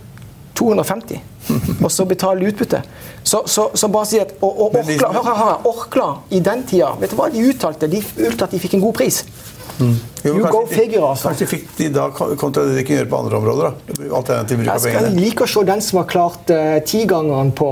[0.56, 1.20] 250.
[1.82, 2.82] Og så betale utbytte.
[3.24, 6.62] Så, så, så bare si at og, og Orkla, hør, hør, hør, Orkla i den
[6.66, 7.88] tida Vet du hva de uttalte?
[7.90, 9.22] De uttalte at de fikk en god pris.
[10.22, 11.30] Jo, You go figure, altså.
[11.32, 13.68] Kanskje fikk de da kontra det de kunne gjøre på andre områder.
[13.70, 14.08] da.
[14.14, 15.10] Alternativ bruk av pengene.
[15.10, 17.70] Jeg liker å se den som har klart uh, tigangeren på,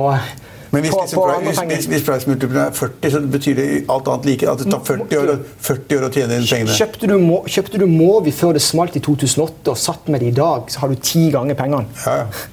[0.71, 3.67] Men hvis, på, liksom, på hvis, hvis, hvis price multiple er 40, så betyr det
[3.91, 4.49] alt annet like.
[4.51, 6.79] At det tar 40 år, å- 40 år å tjene inn pengene.
[6.79, 7.17] Kjøpte du,
[7.59, 10.85] kjøpte du Movi før det smalt i 2008 og satt med det i dag, så
[10.85, 11.87] har du ti ganger pengene.
[12.07, 12.49] Ja, ja.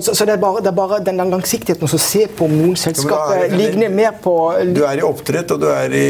[0.00, 3.42] Så, så det, er bare, det er bare den langsiktigheten å se på noen selskaper
[3.44, 4.36] er ligner mer på
[4.72, 6.06] Du er i oppdrett, og du er i,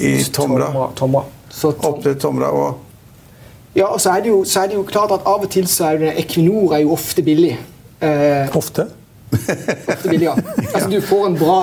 [0.00, 0.70] i Tomra.
[0.72, 0.86] Tomra.
[0.96, 1.24] Tomra.
[1.50, 2.86] Så Tom- Oppdrett, Tomra og
[3.76, 5.68] Ja, og så er, det jo, så er det jo klart at av og til
[5.70, 7.52] så er det Equinor er jo ofte billig.
[8.00, 8.88] Eh, Ofte.
[9.30, 10.34] ofte billig, ja.
[10.72, 11.58] Altså, du får en bra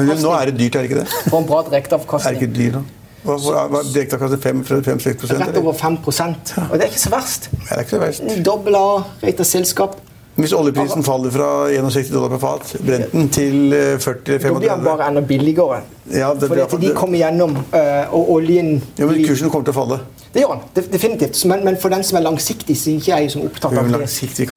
[0.00, 1.20] Men nå er det dyrt, er det ikke det?
[1.28, 2.82] Får en bra Er det ikke dyrt da?
[3.28, 5.42] Hva, hva, 5-6 prosent?
[5.42, 7.48] Rett over 5 Og det er ikke så verst.
[7.52, 8.28] Ja, det er ikke så verst.
[8.46, 8.86] Dobbel A,
[9.22, 9.98] rate selskap.
[10.38, 14.70] Hvis oljeprisen faller fra 61 dollar per fat, brent den til eh, 40 Da blir
[14.70, 15.80] han bare enda billigere.
[16.14, 19.74] Ja, det- Fordi at de kommer gjennom, eh, og oljen Ja, men kursen kommer til
[19.74, 19.98] å falle.
[20.32, 20.60] Det gjør han,
[20.92, 21.44] definitivt.
[21.50, 23.98] Men, men for den som er langsiktig, så er ikke jeg som opptatt av det.
[23.98, 24.48] langsiktig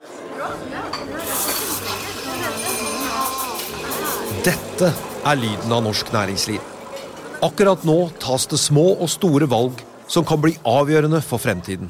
[4.45, 4.91] Dette
[5.25, 6.59] er lyden av norsk næringsliv.
[7.41, 11.89] Akkurat nå tas det små og store valg som kan bli avgjørende for fremtiden.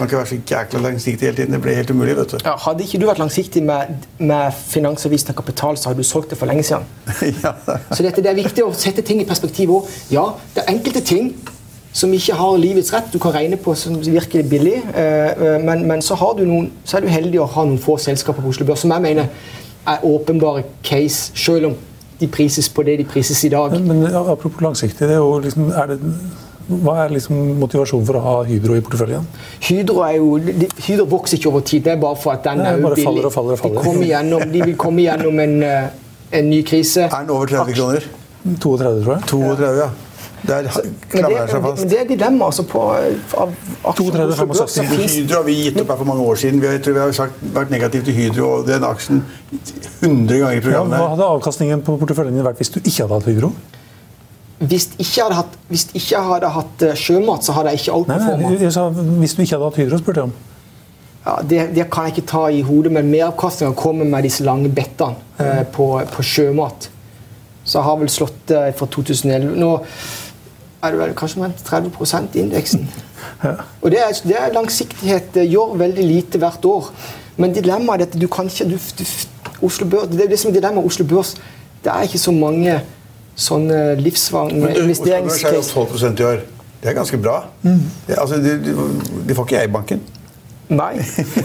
[0.00, 1.52] Man kan ikke være så jækla langsiktig hele tiden.
[1.52, 2.16] Det blir helt umulig.
[2.16, 2.38] vet du.
[2.44, 6.30] Ja, hadde ikke du vært langsiktig med, med Finansavisen og Kapital, så hadde du solgt
[6.30, 6.86] det for lenge siden.
[7.44, 7.52] ja.
[7.92, 9.90] Så dette, det er viktig å sette ting i perspektiv òg.
[10.10, 11.34] Ja, det er enkelte ting
[11.92, 13.12] som ikke har livets rett.
[13.12, 16.96] Du kan regne på som virker billig, eh, men, men så, har du noen, så
[16.96, 19.28] er du heldig å ha noen få selskaper på Oslo Børs som jeg mener
[19.88, 21.76] er åpenbare case, selv om
[22.20, 23.76] de prises på det de prises i dag.
[23.76, 26.00] Men, men apropos langsiktig, det er jo liksom, er det,
[26.70, 29.24] hva er liksom motivasjonen for å ha Hydro i porteføljen?
[29.66, 31.82] Hydro, er jo, de, Hydro vokser ikke over tid.
[31.84, 33.04] Det er bare for at den Nei, er billig.
[33.04, 33.98] faller og faller og faller.
[34.00, 35.88] De, gjennom, de vil komme gjennom en, eh,
[36.38, 37.08] en ny krise.
[37.10, 38.06] Er den over 30 kroner?
[38.44, 39.26] 32, tror jeg.
[39.34, 39.90] 32, ja.
[40.40, 40.64] Der
[41.12, 42.80] klamrer seg men det er dilemma altså, på,
[43.36, 43.50] av
[43.90, 44.86] aksjer 32, på Oslo Børs, så 65.
[44.94, 46.62] finnes- Hydro har vi gitt opp her for mange år siden.
[46.62, 49.20] Vi har, tror vi har sagt, vært negative til Hydro og den aksjen
[50.00, 50.96] 100 ganger i Ja, programmet.
[51.02, 53.52] hva hadde avkastningen på porteføljen din vært hvis du ikke hadde hatt Hydro?
[54.60, 58.10] Hvis ikke hadde hatt, hvis ikke hadde hatt eh, sjømat, så hadde jeg ikke alt
[58.10, 59.18] på outperforma.
[59.22, 60.34] Hvis du ikke hadde hatt Hydro, spurte jeg om.
[61.24, 64.68] Ja, det, det kan jeg ikke ta i hodet, men meravkastninga kommer med disse lange
[64.72, 66.90] bettene eh, på, på sjømat.
[67.64, 69.72] Så jeg har vel slått eh, fra 2011 Nå
[70.80, 72.86] er det vel kanskje med 30% i indeksen.
[73.82, 75.28] Og det er, det er langsiktighet.
[75.34, 76.88] Det gjør veldig lite hvert år.
[77.40, 79.04] Men dilemmaet er at du kan ikke du, du,
[79.64, 81.34] Oslo Børs, Det er det som er dilemmaet Oslo Børs.
[81.84, 82.80] Det er ikke så mange
[84.52, 86.46] Men du, er jo 12 i år.
[86.80, 87.42] Det er ganske bra.
[87.62, 88.74] Det, altså, de, de,
[89.28, 90.00] de får ikke jeg i banken.
[90.70, 90.94] Nei.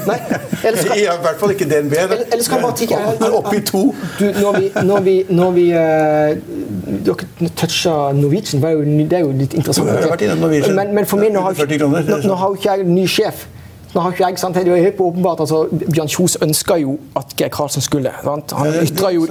[0.05, 0.17] Nei.
[0.63, 1.93] Ellers skal, I hvert fall ikke DNB.
[1.95, 2.03] da.
[2.03, 3.81] Eller- eller skal bare tikke- oppe i to.
[4.19, 5.79] Du, når vi, når vi, når vi uh,
[7.05, 9.89] Dere toucha Norwegian, det er jo litt interessant.
[10.75, 12.77] Men, men for meg, nå har, 40 kroner, det er nå, nå har jo ikke
[12.77, 13.47] jeg ny sjef.
[13.95, 17.31] Nå har ikke jeg, sant, det er jo åpenbart, altså, Bjørn Kjos ønska jo at
[17.39, 18.11] Geir Karlsen skulle.
[18.25, 18.51] Sant?
[18.59, 19.23] Han ytra jo,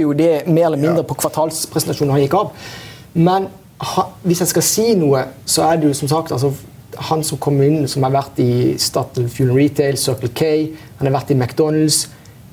[0.00, 2.54] jo det mer eller mindre på kvartalspresentasjonen han gikk av.
[3.12, 3.50] Men
[3.84, 6.54] ha, hvis jeg skal si noe, så er det jo som sagt altså,
[7.10, 10.48] han som kom inn, som har vært i Statoil Fuel Retail, Circle K,
[10.96, 12.06] han har vært i McDonald's.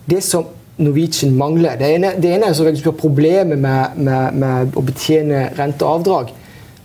[0.10, 0.50] Det som
[0.84, 6.02] Norwegian mangler Det ene, det ene er problemet med, med, med å betjene rente og
[6.02, 6.34] avdrag,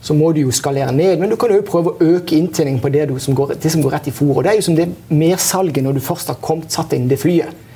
[0.00, 1.18] så må du jo skalere ned.
[1.18, 3.96] Men du kan jo prøve å øke inntjeningen på det, som, går, det som går
[3.96, 4.42] rett i fôr.
[4.42, 7.66] Det er jo som det mersalget når du først har kommet satt inn det flyet.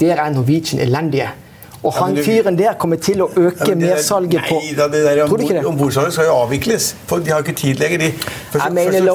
[0.00, 1.30] Der er Norwegian elendige.
[1.82, 5.00] Og Ja, du- fyren der kommer til å øke Ja, mersalget på Nei da, det
[5.04, 6.94] der om, ombordsalget skal jo avvikles.
[7.06, 7.98] For de har ikke tid lenger.
[7.98, 8.12] De,
[8.52, 9.12] først- Jeg mener ja,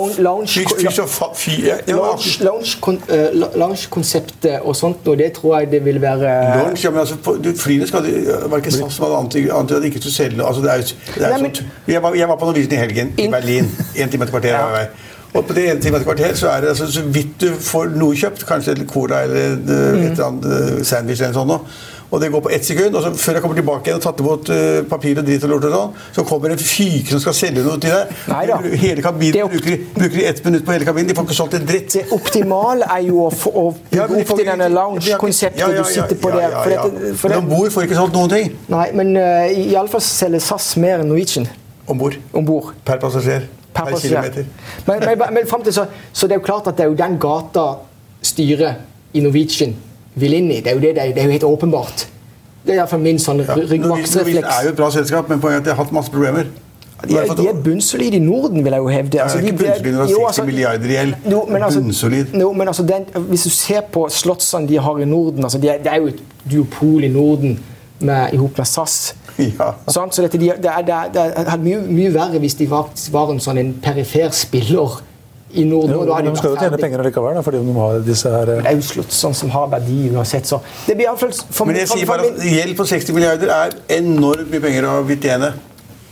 [3.10, 7.15] eh, Lounge-konseptet og sånt, og det tror jeg det vil være Lounge, ja, men altså,
[7.43, 10.43] du, flyene skal Var det ikke SAS som hadde antydet at de ikke skulle selge
[10.47, 11.65] altså, det er, det er Nei, men- sånt.
[11.88, 13.71] jeg, var, jeg var på Norwegian i helgen i Berlin.
[13.95, 14.49] En time etter et kvarter.
[14.58, 14.67] Ja.
[14.71, 14.88] vei.
[15.36, 17.49] Og på det ene time etter et kvarter så er det altså, så vidt du
[17.60, 20.03] får noe kjøpt, kanskje en cola eller Mm.
[20.06, 20.45] et eller annet
[20.80, 21.62] eh, sandwich eller noe sånt.
[22.08, 24.22] Og det går på ett sekund, og så før jeg kommer tilbake igjen og tatt
[24.24, 27.36] imot uh, papir og dritt og lort, og sånn, så kommer en fyke som skal
[27.36, 28.13] selge noe til deg.
[28.32, 28.60] Neida.
[28.80, 31.10] Hele kabinen opp- bruker, bruker de ett minutt på hele kabinen.
[31.12, 31.89] De får ikke solgt en dritt.
[31.98, 35.84] Det optimale er jo å få å bygge ja, opp til denne lounge-konseptet Ja, ja,
[35.84, 36.56] du sitter på der.
[36.62, 38.56] For dette, for Men om bord får ikke solgt noen ting.
[38.72, 41.50] nei, men uh, iallfall selger SAS mer enn Norwegian
[41.88, 42.00] Om
[42.48, 42.72] bord.
[42.88, 43.50] Per passasjer.
[43.76, 44.48] Per Per, kilometer.
[44.88, 46.98] Men, men, men frem til så, så det er jo klart at det er jo
[47.00, 47.67] den gata
[48.26, 49.76] styret i Norwegian
[50.19, 50.62] vil inn i.
[50.62, 52.08] Det er jo, det, det er, jo helt åpenbart.
[52.65, 55.63] Det er iallfall min sånn Ja, Det er jo et bra selskap, men poenget er
[55.63, 56.49] at de har hatt masse problemer.
[56.97, 59.21] De er, de er bunnsolide i Norden, vil jeg jo hevde.
[59.21, 61.15] Altså, er de- ikke bunnsolide når det er 60 milliarder i gjeld.
[61.62, 62.25] Altså, Bunnsolid.
[62.41, 65.69] Jo, men altså den, hvis du ser på slottsene de har i Norden altså Det
[65.69, 67.60] er, Det er jo et duopol i Norden
[67.99, 69.15] med, i hop med SAS.
[69.38, 69.73] Ja.
[69.88, 70.12] Sånn?
[70.12, 73.30] Så dette, de, det, er, det, er, det mye, mye verre hvis de var, var
[73.30, 74.97] en sånn en perifer spiller
[75.54, 75.92] i Norden.
[75.96, 76.82] Jo, de skal jo tjene ferdig.
[76.84, 79.68] penger likevel, da, fordi de har disse her Det er jo slott sånn som har
[79.72, 82.86] verdi uansett, så det blir iallfall for, Men jeg for- sier bare at gjeld på
[82.86, 85.54] 60 milliarder er enormt mye penger å tjene.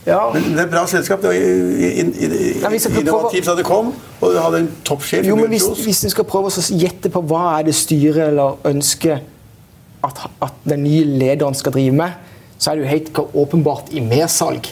[0.05, 0.31] ja.
[0.33, 1.21] Men det er et bra selskap.
[1.21, 5.25] Det var innovativt da det kom, og det hadde en toppsjef.
[5.25, 8.55] Jo, men hvis, hvis du skal prøve å gjette på hva er det styret eller
[8.65, 9.19] ønsker
[10.05, 12.11] at, at den nye lederen skal drive med,
[12.57, 14.69] så er det jo helt åpenbart i mersalg.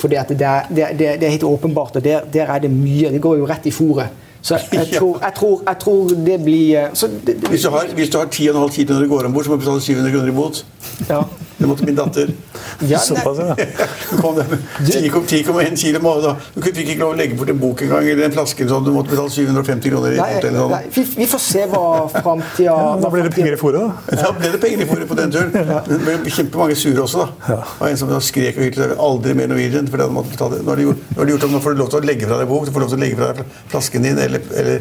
[0.00, 2.70] For det, det, er- det, er- det er helt åpenbart, og der, der er det
[2.72, 3.10] mye.
[3.12, 4.08] Det går jo rett i fòret.
[4.42, 7.70] Så jeg, tror, jeg, tror, jeg tror det blir eh, så det, det, Hvis du
[7.74, 9.80] har, hvis du har 10,5 kilo når du går om bord, så må du betale
[9.84, 10.64] 700 kroner i bot.
[11.10, 11.20] ja.
[11.60, 12.30] Det måtte min datter.
[12.88, 13.54] Ja, Såpass, ja.
[14.10, 16.30] Hun kom med 10,1 kilo da.
[16.54, 18.64] Du fikk ikke lov å legge bort en bok engang, eller en flaske.
[18.70, 18.86] Sånn.
[18.86, 20.72] Du måtte betale 750 kroner i Nei, sånn.
[20.72, 21.82] nei, vi, vi får se hva
[22.14, 24.16] framtida Da ble det penger i fôret, da.
[24.24, 25.52] Da ble det penger i fôret på den turen.
[25.52, 27.26] Det ble kjempemange sure også.
[27.44, 27.58] da.
[27.76, 29.90] Og en som da skrek og hylte aldri mer Norwegian.
[29.90, 30.62] for det hadde måttet betale.
[30.64, 32.06] Nå har de gjort, nå har de gjort om, nå får du lov til å
[32.08, 34.46] legge fra deg bok, du får lov til å legge fra deg flasken din, eller,
[34.62, 34.80] eller,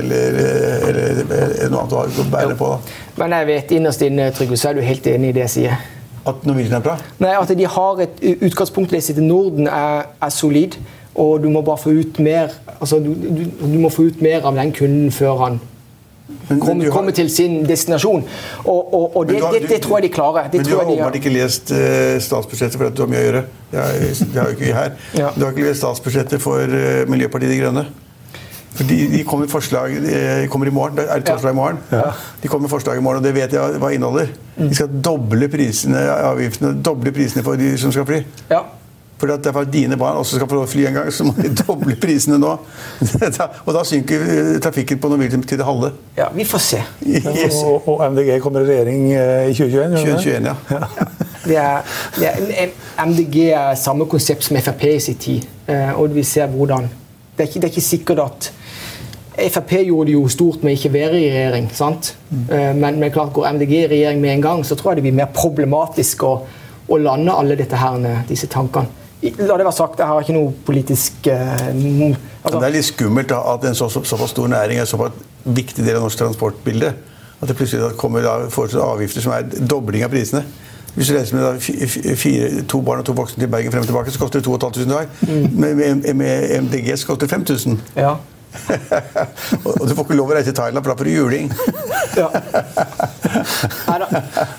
[0.00, 0.40] eller,
[0.88, 2.72] eller, eller noe annet du har å bære på.
[2.74, 2.98] da.
[3.22, 5.86] Men jeg vet innerst inne, Trygve, så er du helt enig i det jeg sier.
[6.28, 6.96] At Norwegian er bra.
[7.22, 10.76] Nei, at de har et utgangspunkt i sitt Norden er, er solid,
[11.14, 14.44] og du må bare få ut mer Altså, du, du, du må få ut mer
[14.46, 15.60] av den kunden før han
[16.48, 18.22] Men- men kommer, har- til sin destinasjon.
[18.64, 20.50] Og, og, og det, har- det, det tror jeg de klarer.
[20.52, 23.24] Det Men du har åpenbart ikke lest uh, statsbudsjettet for at du har mye å
[23.26, 23.42] gjøre.
[23.72, 24.90] Det, er, det har jo ikke vi her.
[25.18, 25.30] Ja.
[25.34, 27.86] Du har ikke lest statsbudsjettet for uh, Miljøpartiet De Grønne.
[28.78, 30.96] De, de kommer, forslag, de kommer i morgen.
[31.00, 31.78] Det er torsdag i morgen.
[32.42, 34.30] De kommer med forslag i morgen, og det vet jeg hva inneholder.
[34.58, 35.98] De skal doble prisene,
[36.30, 38.20] avgiftene, doble prisene for de som skal fly.
[38.52, 38.62] Ja.
[39.18, 40.94] For at det er for at dine barn også skal få lov å fly en
[41.00, 42.52] gang, så må de doble prisene nå.
[43.66, 45.90] og da synker eh, trafikken på Norwegian til det halve.
[46.16, 46.82] ja, vi får se.
[47.02, 47.56] Yes.
[47.66, 49.98] Og, og MDG kommer i regjering eh, i 2021?
[50.22, 50.86] 2021, ja.
[51.48, 52.70] Det er, det er,
[53.08, 55.50] MDG er samme konsept som Frp i sin tid.
[55.66, 56.86] eh, Og vi ser hvordan
[57.38, 58.52] Det er ikke, det er ikke sikkert at
[59.38, 61.68] Frp gjorde det jo stort med ikke være i regjering.
[61.72, 62.14] sant?
[62.50, 65.06] Eh, Men, men klart går MDG i regjering med en gang, så tror jeg det
[65.10, 66.32] blir mer problematisk å,
[66.88, 68.88] å lande alle dette her, disse tankene.
[69.22, 71.54] La det være sagt, jeg har ikke noe politisk eh,
[72.44, 74.90] altså, det er litt skummelt da, at en så, så, såpass stor næring er en
[74.90, 75.12] såpass
[75.44, 76.92] viktig del av norsk transportbilde.
[77.40, 80.44] At det plutselig da kommer da, avgifter som er dobling av prisene.
[80.94, 83.70] Hvis du reiser med da, fi- fi- fire, to barn og to voksne til Bergen
[83.74, 85.50] frem og tilbake, så koster det 2500 hver.
[85.52, 87.78] Med, med, med MDG så koster det 5000.
[87.96, 88.16] ja.
[89.64, 91.46] og, du får ikke lov å reise til Thailand, for da får du juling.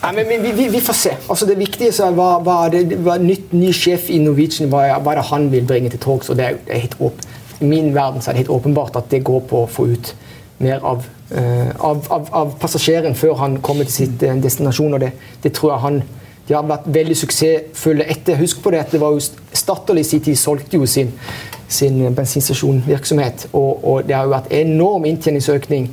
[0.03, 1.13] Nei, men vi, vi, vi får se.
[1.27, 5.17] Altså, det viktige er hva, hva, det, hva nytt, ny sjef i Norwegian hva, hva
[5.19, 6.29] det han vil bringe til torgs.
[6.31, 7.23] og det er helt åp
[7.59, 10.13] I min verden så er det helt åpenbart at det går på å få ut
[10.59, 14.95] mer av, uh, av, av, av passasjeren før han kommer til sitt uh, destinasjon.
[14.97, 16.01] og det, det tror jeg han
[16.49, 18.39] de har vært veldig suksessfulle etter.
[18.39, 21.11] Husk på det at det var jo Statoil i sin tid solgte jo sin,
[21.69, 23.49] sin bensinstasjonvirksomhet.
[23.53, 25.89] Og, og det har jo vært enorm inntjeningsøkning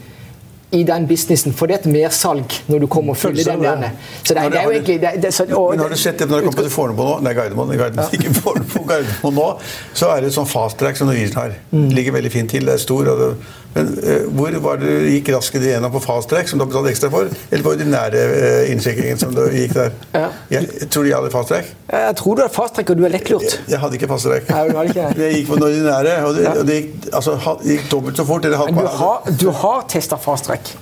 [0.70, 1.54] i den businessen.
[1.54, 3.92] For det er et mersalg når du kommer og fyller den der.
[4.22, 6.28] Så det, det er jo egentlig det, det, så, og, Men har du sett det
[6.30, 7.12] når det kommer til Fornebu nå?
[7.22, 7.76] Nei, Gardermoen.
[7.78, 9.46] Gardermoen ikke Fornebu, Gardermoen nå.
[9.94, 11.54] Så er det sånn fast track som Norwegian har.
[11.70, 11.86] Mm.
[11.94, 13.12] Ligger veldig fint til, det er stor.
[13.12, 13.30] Og det,
[13.76, 16.70] men eh, hvor var det du gikk raskere igjennom på fast track, som du har
[16.70, 17.28] betalt ekstra for?
[17.50, 19.92] Eller på ordinære uh, innsjekkingen som du gikk der?
[20.14, 20.30] Ja.
[20.54, 21.68] Jeg, tror de hadde fast track?
[21.92, 23.58] Jeg tror du er fasttrekk, og du er lettlurt.
[23.68, 24.48] Jeg hadde ikke fast track.
[24.48, 25.10] Nei, ikke.
[25.20, 27.36] Jeg gikk på den ordinære, og det, og det gikk, altså,
[27.66, 28.48] gikk dobbelt så fort.
[28.48, 30.72] Eller du har, du har testa fasttrekk.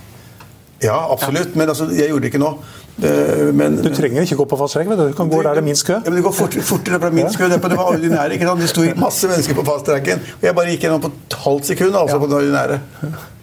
[0.84, 1.58] Ja, absolutt.
[1.58, 2.54] Men altså, jeg gjorde det ikke nå.
[2.96, 4.86] Men, Du trenger ikke gå på fast track.
[4.88, 5.96] Du Du kan gå der det er minst kø.
[5.98, 7.48] Ja, men det går fort, fortere fra min kø.
[7.50, 8.32] Det det var ordinære.
[8.36, 8.60] ikke sant?
[8.60, 10.22] Det sto masse mennesker på fasttracken.
[10.38, 12.80] Og jeg bare gikk gjennom på et halvt sekund altså, på den ordinære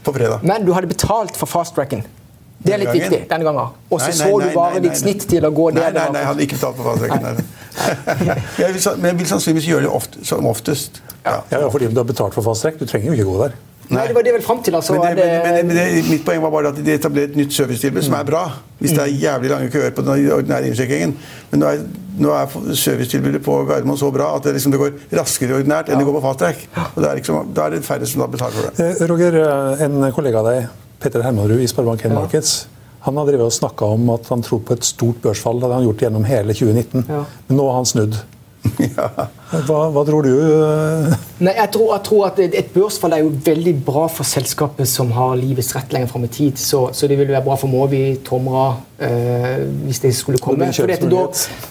[0.03, 0.39] på fredag.
[0.43, 2.03] Men du hadde betalt for fasttracken.
[2.61, 3.09] Det er litt gangen?
[3.09, 3.69] viktig denne gangen.
[3.89, 5.93] Og så så du bare nei, ditt snitt til å gå Nei, der.
[5.95, 7.23] nei, nei, jeg hadde ikke betalt fasttracken.
[7.25, 7.45] nei.
[8.61, 10.99] Jeg vil, men jeg vil sannsynligvis gjøre det ofte, som oftest.
[11.25, 11.37] Ja.
[11.49, 12.77] Ja, fordi du har betalt for fast track.
[12.79, 13.55] Du trenger jo ikke gå der.
[13.91, 14.75] Nei, det var det vel fram til.
[14.77, 17.39] Altså, Men, det, men, men, men det, mitt poeng var bare at de etablerer et
[17.39, 18.43] nytt servicetilbud som er bra.
[18.81, 21.15] Hvis det er jævlig lange køer på den ordinære innsjekkingen.
[21.51, 21.83] Men nå er,
[22.23, 26.01] nå er servicetilbudet på Gardermoen så bra at det, liksom, det går raskere ordinært enn
[26.01, 26.65] det går på fasttrack.
[26.87, 28.89] Og det er liksom, da er det færre som da betaler for det.
[28.89, 30.69] Eh, Roger, eh, en kollega av deg,
[31.01, 32.55] Petter Hermanrud i Sparebank1 Markets,
[33.01, 35.57] han har drevet og snakka om at han tror på et stort børsfall.
[35.57, 37.07] Det hadde han gjort gjennom hele 2019.
[37.09, 37.23] Ja.
[37.47, 38.19] Men nå har han snudd.
[38.61, 40.31] Hva, hva tror du?
[40.37, 41.15] eh?
[41.41, 45.11] Nei, jeg tror, jeg tror at et, børsfall er jo veldig bra for selskapet som
[45.15, 46.59] har livets rett lenger fram i tid.
[46.61, 48.67] Så, så det vil være bra for Movi, Tomra,
[49.01, 50.69] øh, hvis det skulle komme.
[50.69, 51.23] Det da,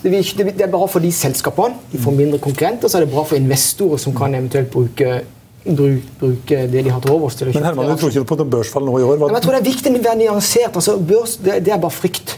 [0.02, 1.78] det, vil, det, er bra for de selskapene.
[1.92, 2.90] De får mindre konkurrenter.
[2.90, 5.20] Så er det bra for investorer som kan eventuelt bruke,
[5.66, 7.38] bru- bruke det de har til overs.
[7.38, 9.16] til å Men Herman, du tror ikke på noe børsfall nå i år?
[9.20, 10.74] Nei, men jeg tror det er viktig å være nyansert.
[10.82, 12.36] Altså, børs det, det er bare frykt.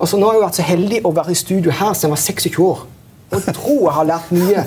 [0.00, 2.24] Altså, nå har jeg vært så heldig å være i studio her siden jeg var
[2.26, 2.84] 26 år.
[3.34, 4.64] Og tror jeg har lært mye,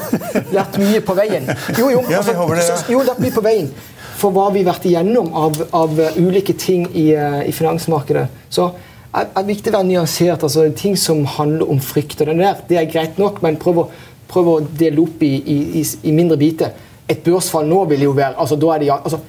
[0.56, 1.48] lært mye på veien.
[1.78, 2.80] Jo, jo, det, ja.
[2.92, 3.72] jo, lært mye på veien.
[4.18, 8.26] For hva vi har vært igjennom av, av uh, ulike ting i, uh, i finansmarkedet.
[8.50, 8.72] Så
[9.14, 10.44] er, er viktig å være nyansert.
[10.48, 13.84] altså Ting som handler om frykt, og den der, det er greit nok, men prøv
[13.84, 13.88] å,
[14.32, 16.76] prøv å dele opp i, i, i, i mindre biter.
[17.08, 19.22] Et børsfall nå vil jo være altså, da er det, altså,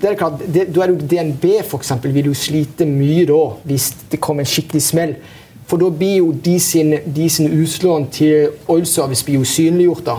[0.00, 3.24] det er klart, det, da er det jo DNB for eksempel, vil jo slite mye
[3.28, 5.16] da, hvis det kommer en skikkelig smell.
[5.66, 10.04] For da blir jo de sine, de sine utlån til oil service blir jo synliggjort.
[10.06, 10.16] da.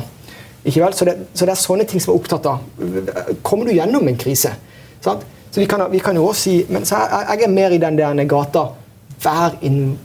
[0.65, 0.93] Ikke vel?
[0.97, 2.63] Så det, så det er sånne ting som er opptatt av.
[3.45, 4.55] Kommer du gjennom en krise?
[5.05, 5.25] Sant?
[5.51, 7.77] Så vi kan, vi kan jo også si Men så jeg, jeg er mer i
[7.79, 8.65] den der gata.
[9.23, 9.97] Vær inn...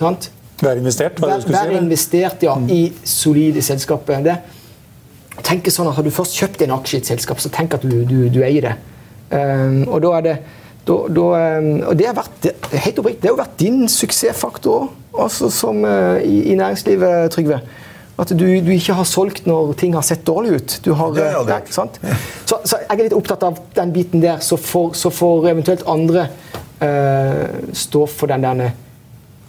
[0.00, 0.30] Sant?
[0.60, 1.20] Vær investert?
[1.20, 1.78] Hva Vær, du vær si?
[1.78, 4.20] investert ja, i solide selskaper.
[4.26, 4.36] Det.
[5.46, 7.86] Tenk sånn at Har du først kjøpt en aksje i et selskap, så tenk at
[7.86, 8.74] du, du, du eier det.
[9.30, 10.36] Um, og da er det
[10.90, 11.26] da, da,
[11.60, 14.88] um, og det har, vært, helt oppriktig, det har jo vært din suksessfaktor
[15.24, 17.60] også som uh, i, i næringslivet, Trygve.
[18.20, 20.76] At du, du ikke har solgt når ting har sett dårlig ut.
[20.84, 21.96] Du har, Det har aldri Nei, sant?
[22.44, 25.86] Så, så jeg er litt opptatt av den biten der, så får, så får eventuelt
[25.88, 26.26] andre
[26.82, 28.66] uh, stå for den der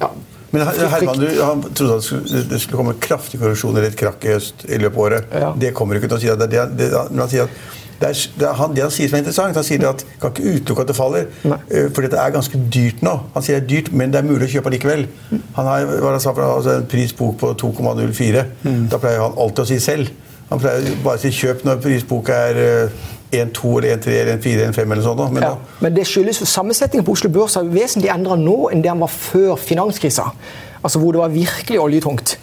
[0.01, 0.11] ja,
[0.51, 3.99] Men Herman, du, han trodde at det skulle, det skulle komme kraftig korrupsjon eller et
[3.99, 5.37] krakk i høst i løpet av året.
[5.43, 5.51] Ja.
[5.65, 8.21] Det kommer ikke til å si at det, det, det, han sier at Det, er,
[8.39, 10.85] det, er han, det han sier som er interessant, han sier at kan ikke utelukke
[10.85, 11.29] at det faller.
[11.45, 13.15] Uh, fordi det er ganske dyrt nå.
[13.35, 15.05] Han sier det er dyrt, men det er mulig å kjøpe likevel.
[15.59, 18.45] Han har han sa, altså, en prisbok på 2,04.
[18.65, 18.83] Mm.
[18.91, 20.11] Da pleier han alltid å si selv.
[20.51, 24.51] Han pleier bare å si kjøp når prisboka er uh, 1,2 eller 1,3 eller 1,4
[24.51, 25.33] eller 1,5 eller sånt.
[25.33, 25.55] Men Ja.
[25.79, 28.99] Men det skyldes for sammensetningen på Oslo Børs er vesentlig endra nå enn det den
[28.99, 30.31] var før finanskrisa.
[30.83, 32.37] Altså hvor det var virkelig oljetungt.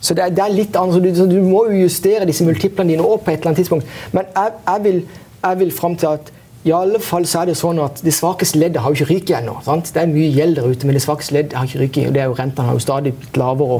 [0.00, 2.94] Så det er, det er litt annet, så du, du må jo justere disse multiplene
[2.94, 3.88] dine opp på et eller annet tidspunkt.
[4.14, 5.00] Men jeg, jeg vil,
[5.42, 6.32] jeg vil fram til at
[6.66, 9.36] i alle fall så er det sånn at det svakeste leddet har jo ikke ryket
[9.38, 9.54] ennå.
[9.64, 9.92] sant?
[9.94, 12.08] Det er mye gjeld der ute, men det svakeste leddet har ikke ryket.
[12.08, 13.78] og det er jo Rentene har jo stadig blitt lavere.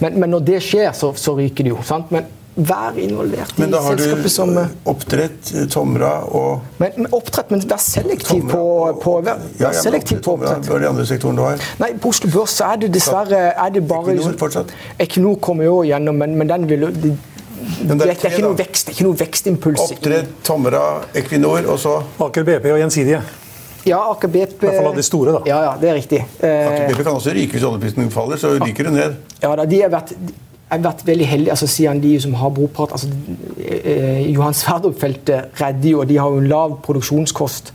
[0.00, 1.82] Men, men når det skjer, så, så ryker det jo.
[1.86, 2.14] sant?
[2.14, 6.10] Men vær involvert i selskapet som men da har du som eh, oppdrett, eh, Tomra
[6.28, 8.62] og men, men oppdrett, men vær selektiv på,
[9.02, 10.68] på, vær, Ja, vær ja, selektiv på Tomra, oppdrett.
[10.68, 11.66] Hva er de andre sektorene du har?
[11.80, 14.74] Nei, På Oslo Børs så er det dessverre er det bare Equinor fortsatt?
[15.00, 17.14] Equinor kommer jo gjennom, men, men den vil jo det,
[17.88, 19.84] Men det, det er ikke noe vekst, det er ikke noe vekstimpuls.
[19.86, 20.84] Oppdrett, Tomra,
[21.16, 21.96] Equinor og så
[22.28, 23.22] Aker BP og Gjensidige.
[23.88, 25.42] Ja, Aker BP I hvert fall av de store, da.
[25.48, 26.20] Ja, ja, det er riktig.
[26.38, 29.20] Eh, BP kan også ryke hvis oljeprisen faller, så ryker det ned.
[29.42, 30.12] ja, da, de har vært,
[30.72, 31.50] har vært veldig heldig.
[31.54, 33.08] altså siden de som har brorpart altså,
[33.60, 37.72] eh, Johan Sverdrup-feltet redder jo, og de har jo lav produksjonskost.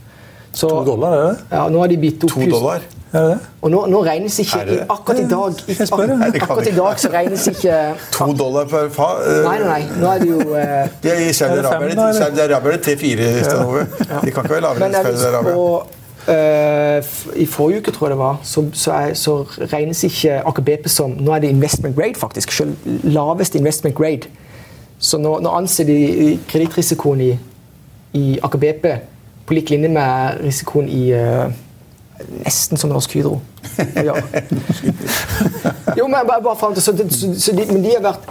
[0.52, 1.44] Så, To dollar, er det det?
[1.58, 2.80] Ja, nå har de bitt opp To dollar.
[3.12, 3.36] Er det det?
[3.62, 4.78] Og nå, nå regnes ikke det?
[4.92, 6.10] Akkurat i dag Jeg spør.
[6.18, 7.76] Nei, Akkurat i dag så regnes ikke
[8.16, 9.06] To dollar per fa...
[9.22, 10.00] Uh, Nei, nei, nei.
[10.02, 13.86] Nå er det jo uh, Det er I Saudi-Arabia er det- tre-fire Stanove.
[14.24, 15.96] De kan ikke være lavere enn jeg, Saudi-Arabia.
[16.28, 20.62] Eh, I forrige uke, tror jeg det var, så, så, er, så regnes ikke Aker
[20.62, 22.52] BP som Nå er det investment grade, faktisk.
[22.52, 22.74] Selv
[23.04, 24.30] laveste investment grade.
[24.98, 27.30] Så nå, nå anser de kredittrisikoen i,
[28.18, 28.90] i Aker BP
[29.48, 31.48] på lik linje med risikoen i uh,
[32.42, 33.38] Nesten som Norsk Hydro.
[33.96, 34.16] Ja.
[35.98, 36.92] Jo, men bare, bare frem til, så,
[37.40, 38.28] så, de, Men de har vært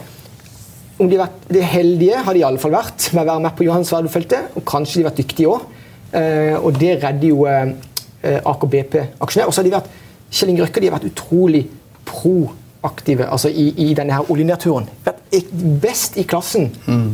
[0.98, 3.44] om de har vært de heldige, har de i alle fall vært med å være
[3.44, 4.56] med på Johan Sverdrup-feltet.
[4.58, 5.66] Og kanskje de har vært dyktige òg.
[6.14, 7.74] Eh, og det redder jo eh,
[8.24, 9.48] eh, Aker BP-aksjonærer.
[9.48, 9.90] Og så har de vært
[10.32, 11.66] Kjell Inge Røkke de har vært utrolig
[12.08, 14.88] proaktive altså i, i denne her oljenedturen.
[15.06, 15.22] Vært
[15.84, 16.72] best i klassen.
[16.88, 17.14] Mm.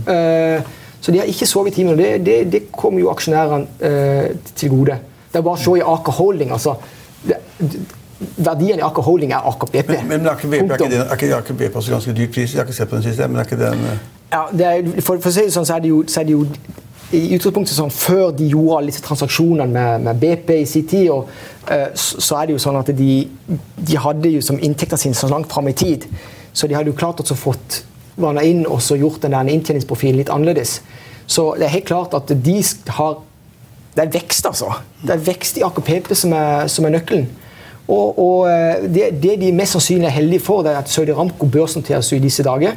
[1.04, 1.94] så de har ikke sovet i timen.
[1.94, 5.00] Og det, det, det kommer jo aksjonærene eh, til gode.
[5.34, 6.54] Det er bare å se i Aker Holding.
[6.54, 6.78] altså.
[7.26, 7.38] Det,
[8.38, 9.90] verdien i Aker Holding er Aker BP.
[9.90, 12.28] Men, men er ikke BP, er ikke den- er er ikke BP også ganske dyr
[12.34, 12.54] pris?
[12.54, 13.98] Jeg har ikke sett på den siste, men er ikke den eh,
[14.34, 16.24] Ja, det er, for, for å si det sånn, så er det jo, så er
[16.30, 16.46] det jo
[17.12, 21.10] i utgangspunktet sånn, Før de gjorde alle disse transaksjonene med, med BP i sin tid,
[21.14, 21.32] og,
[21.70, 23.12] uh, så, så er det jo sånn at de,
[23.78, 26.08] de hadde jo som inntekter sine så langt fram i tid.
[26.54, 27.84] Så de hadde jo klart å fått
[28.16, 30.80] vanna inn og så gjort den der inntjeningsprofilen litt annerledes.
[31.26, 32.58] Så det er helt klart at de
[32.98, 33.22] har
[33.94, 34.72] Det er vekst, altså.
[35.06, 37.28] Det er vekst i AKPP PP som er, som er nøkkelen.
[37.88, 41.14] Og, og eh, det, det de mest sannsynlig er heldige for, det er at Saudi
[41.14, 42.74] Ramco børsnoteres i disse dager.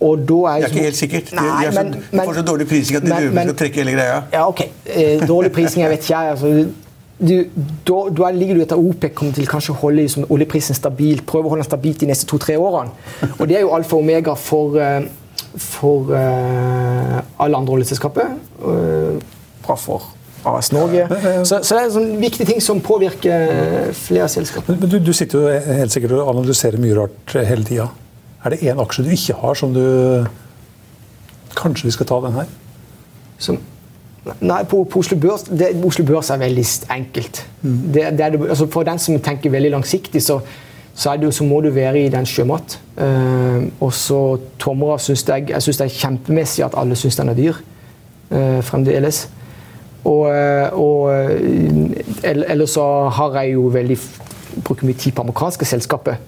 [0.00, 1.30] Og da er Det er ikke helt sikkert.
[1.30, 3.34] De, de, Nei, er så, men- de men- får så dårlig prising at de men-
[3.34, 4.22] men- skal trekke hele greia.
[4.32, 4.60] Ja, ok.
[4.86, 6.20] Eh, dårlig prising, jeg vet ikke.
[6.20, 6.68] jeg, Altså,
[7.20, 7.44] du,
[7.86, 11.44] da, da ligger du etter OPEC kommer til kanskje å holde liksom, oljeprisen stabil, prøve
[11.44, 12.90] å holde den stabil de neste to-tre årene.
[13.38, 15.02] Og det er jo alfa og omega for, eh,
[15.58, 18.32] for uh, alle andre oljeselskaper.
[18.64, 19.20] Uh,
[19.66, 20.02] Bra for
[20.46, 21.04] AS Norge.
[21.44, 24.72] Så, så det er en viktig ting som påvirker flere selskaper.
[24.72, 27.90] Men men du, du sitter jo helt sikkert og analyserer mye rart hele tida.
[28.44, 29.84] Er det én aksje du ikke har som du
[31.56, 32.48] Kanskje vi skal ta den her?
[33.40, 33.58] Som,
[34.40, 36.90] nei, på, på Oslo Børs det, Oslo Børs er veldig enkelt.
[36.90, 37.46] enkelt.
[37.62, 40.38] Det, det er altså for den som tenker veldig langsiktig, så,
[40.94, 42.78] så, er det så må du være i den sjømat.
[42.96, 47.28] Uh, og så Tomra syns jeg, jeg synes det er kjempemessig at alle syns den
[47.28, 47.60] er dyr
[48.30, 49.24] Uh, fremdeles.
[50.04, 51.10] Og, eh, og
[52.22, 53.96] ellers så har jeg jo veldig
[54.64, 56.20] bruker mye tid på amerikanske selskaper.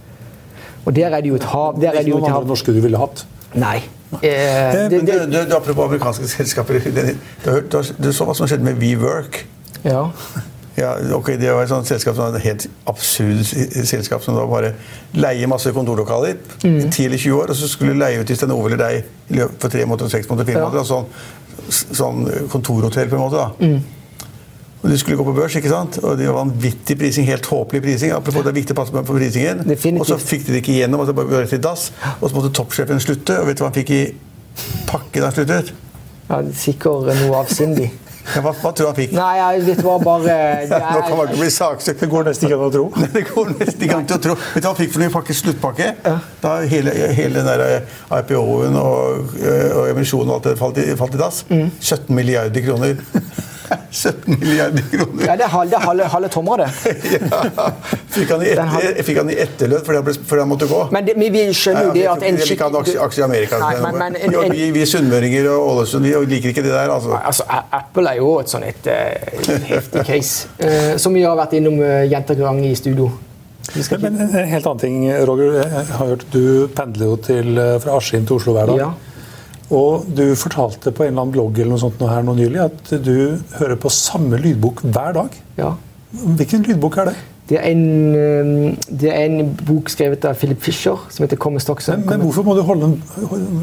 [0.87, 1.77] Og der er det jo et hav.
[1.81, 2.47] Der er det jo et hav.
[2.47, 3.25] norske du ville hatt?
[3.55, 3.83] Nei.
[4.23, 7.13] Eh, det, det, du, apropos amerikanske selskaper, du,
[7.45, 9.45] du, du, du så hva som skjedde med WeWork.
[9.85, 10.07] ja.
[10.73, 13.43] Ja, ok, Det var et sånt selskap som var et helt absurd
[13.85, 14.71] selskap som da bare
[15.13, 16.33] leier masse kontorlokaler
[16.65, 19.69] i 10 eller 20 år, og så skulle leie ut til Stenove eller deg for
[19.69, 20.71] tre måneder, seks måneder, fire Ja.
[20.71, 20.87] måneder.
[20.89, 21.05] Sånn,
[21.69, 23.37] sånn kontorhotell, på en måte.
[23.37, 23.51] da.
[23.53, 24.02] Og
[24.83, 26.01] De skulle gå på børs, ikke sant?
[26.03, 27.29] og det var vanvittig prising.
[27.29, 28.15] Helt håpelig prising.
[28.17, 29.63] Apropos det er viktig å passe på prisingen.
[29.63, 30.03] Definitivt.
[30.03, 31.91] Og så fikk de det ikke igjennom, og så bare rett i dass.
[32.19, 34.03] Og så måtte toppsjefen slutte, og vet du hva han fikk i
[34.91, 35.73] pakke da han sluttet?
[36.33, 37.91] ja, sikkert noe avsindig.
[38.23, 39.15] Ja, hva, hva tror du han fikk?
[39.17, 42.05] Nei, ja, det var bare det Nå kan man er, ikke bli saksøkt.
[42.05, 42.85] Det går nesten ikke an å tro.
[42.95, 44.37] Nei, det går nesten ikke an å tro.
[44.39, 45.89] Vet du hva han fikk for noe pakke, sluttpakke?
[46.45, 50.79] Da hele, hele den der eh, IPO-en og, eh, og emisjonen og alt det falt
[50.83, 51.43] i, falt i dass.
[51.51, 53.03] 17 milliarder kroner.
[53.91, 55.25] 17 milliarder kroner.
[55.27, 56.71] Ja, det er halve, halve, halve tommer, det.
[57.13, 57.67] Ja.
[58.13, 60.81] Fikk han etter, fikk han i etterlønn fordi han, fordi han måtte gå?
[60.95, 63.27] Men det, vi, vi skjønner jo det at en Vi vil ikke ha aksjer i
[63.27, 63.61] Amerika.
[63.63, 66.93] Nei, men, men en, en, vi, vi sunnmøringer og Ålesund vi liker ikke det der.
[66.93, 67.17] altså.
[67.19, 70.49] altså, Apple er jo et sånn et et heftig case.
[70.59, 73.11] eh, som vi har vært innom uh, gjentatte ganger i studio.
[73.73, 74.97] Men, ikke men en helt annen ting,
[75.29, 75.55] Roger.
[75.63, 76.45] Jeg har hørt Du
[76.77, 78.83] pendler jo til, eh, fra Askim til Oslo hver dag.
[78.83, 78.91] Ja.
[79.71, 82.61] Og du fortalte på en eller annen blogg eller noe sånt nå her nå nylig
[82.65, 85.29] at du hører på samme lydbok hver dag.
[85.57, 85.75] ja.
[86.13, 87.15] Hvilken lydbok er det?
[87.49, 91.59] Det er, en, eh, det er en bok skrevet av Philip Fisher som heter 'Komme
[91.61, 91.89] Stocks'.
[91.91, 93.03] Men, men hvorfor må du, holde den,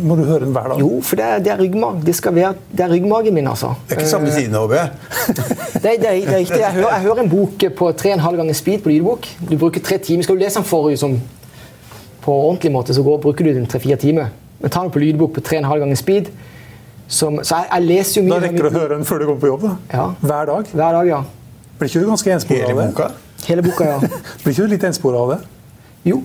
[0.08, 0.80] må du høre den hver dag?
[0.80, 2.02] Jo, for det er, det er ryggmarg.
[2.06, 3.74] Det, skal være, det er ryggmagen min, altså.
[3.88, 4.90] Det er ikke samme siden, håper jeg.
[5.84, 6.60] Det, er- det, er, er riktig.
[6.60, 9.28] Jeg hører, jeg hører en bok på 3,5 ganger speed på lydbok.
[9.50, 10.24] Du bruker tre timer.
[10.24, 11.22] Skal du lese den forrige som,
[12.22, 14.26] på ordentlig måte, så går, bruker du den tre-fire timer.
[14.60, 16.32] Men tar den på lydbok på 3,5 ganger speed.
[17.10, 19.30] Som, så jeg, jeg leser jo mye Da rekker du å høre den før du
[19.30, 19.64] kommer på jobb.
[19.66, 19.76] da.
[19.94, 20.08] Ja.
[20.22, 20.74] Hver dag.
[20.74, 21.08] hver dag.
[21.10, 21.22] ja.
[21.80, 22.90] Blir ikke du ganske enspora av det?
[22.92, 23.08] boka.
[23.48, 24.00] Hele boka, ja.
[24.44, 25.40] Blir ikke du litt enspora av det?
[26.12, 26.20] Jo.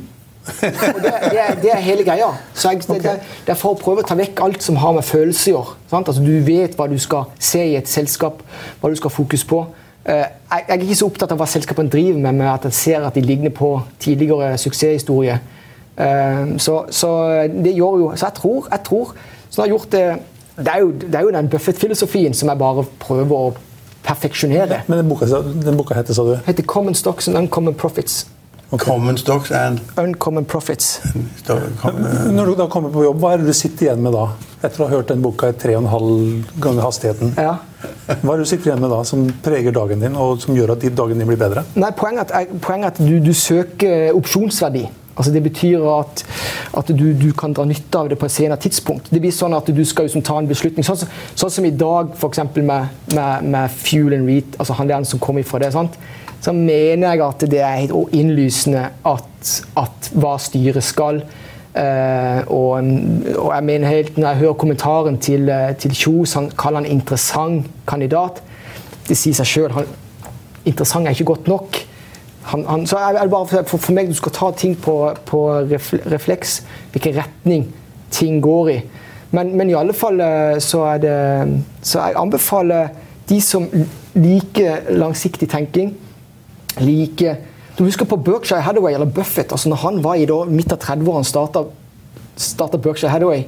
[0.44, 2.26] Og det, det, er, det er hele greia.
[2.52, 3.14] Så jeg, det, det,
[3.46, 5.78] det er for å prøve å ta vekk alt som har med følelser å gjøre.
[5.92, 6.10] sant?
[6.10, 8.42] Altså, du vet hva du skal se i et selskap,
[8.82, 9.62] hva du skal fokusere på.
[10.04, 12.76] Eh, jeg, jeg er ikke så opptatt av hva selskapene driver med, men at jeg
[12.76, 13.70] ser at de ligner på
[14.04, 15.40] tidligere suksesshistorier.
[15.96, 17.10] Eh, så, så
[17.54, 19.12] det gjør jo Så jeg tror, jeg tror
[19.50, 20.06] så jeg har gjort det,
[20.56, 23.52] det, er jo, det er jo den Buffett-filosofien som jeg bare prøver å
[24.04, 24.80] perfeksjonere.
[24.90, 26.34] Men den boka, den boka heter, sa du?
[26.48, 28.24] Heter Common Stocks and Uncommon Profits.
[28.78, 31.00] Common stocks and Uncommon Profits.
[32.32, 34.24] Når du da kommer på jobb, hva er det du sitter igjen med da?
[34.64, 37.34] Etter å ha hørt den boka i tre og en halv ganger hastigheten.
[37.38, 37.58] Ja.
[38.08, 40.74] Hva er det du sitter igjen med da, som preger dagen din, og som gjør
[40.74, 41.62] at dagen din blir bedre?
[41.78, 44.88] Nei, Poenget er at, poenget er at du, du søker opsjonsverdi.
[45.14, 46.24] Altså Det betyr at,
[46.78, 49.10] at du, du kan dra nytte av det på et senere tidspunkt.
[49.14, 50.86] Det blir sånn at Du skal liksom ta en beslutning.
[50.86, 51.06] Sånn,
[51.38, 52.42] sånn som i dag f.eks.
[52.56, 55.72] med, med, med Fuel and Reat, altså han der som kom ifra det.
[55.74, 55.98] sant?
[56.44, 61.22] Så mener jeg at det er helt innlysende at, at hva styret skal.
[61.74, 62.84] Eh, og,
[63.34, 66.90] og jeg mener helt, Når jeg hører kommentaren til, eh, til Kjos, han kaller han
[66.90, 68.42] interessant kandidat.
[69.08, 69.80] Det sier seg sjøl.
[70.64, 71.80] Interessant er ikke godt nok.
[72.44, 74.94] Han, han, så er det bare for, for meg Du skal ta ting på,
[75.26, 75.40] på
[76.12, 76.58] refleks,
[76.92, 77.66] hvilken retning
[78.12, 78.78] ting går i.
[79.34, 81.16] Men, men i alle fall eh, så er det
[81.82, 82.92] Så jeg anbefaler
[83.28, 83.64] de som
[84.14, 85.94] liker langsiktig tenking,
[86.76, 87.38] liker
[87.78, 89.52] Du husker på Berkshire Hathaway eller Buffett.
[89.52, 91.64] altså når Han var i da, midt av 30-årene starta,
[92.36, 93.46] starta Berkshire Hathaway.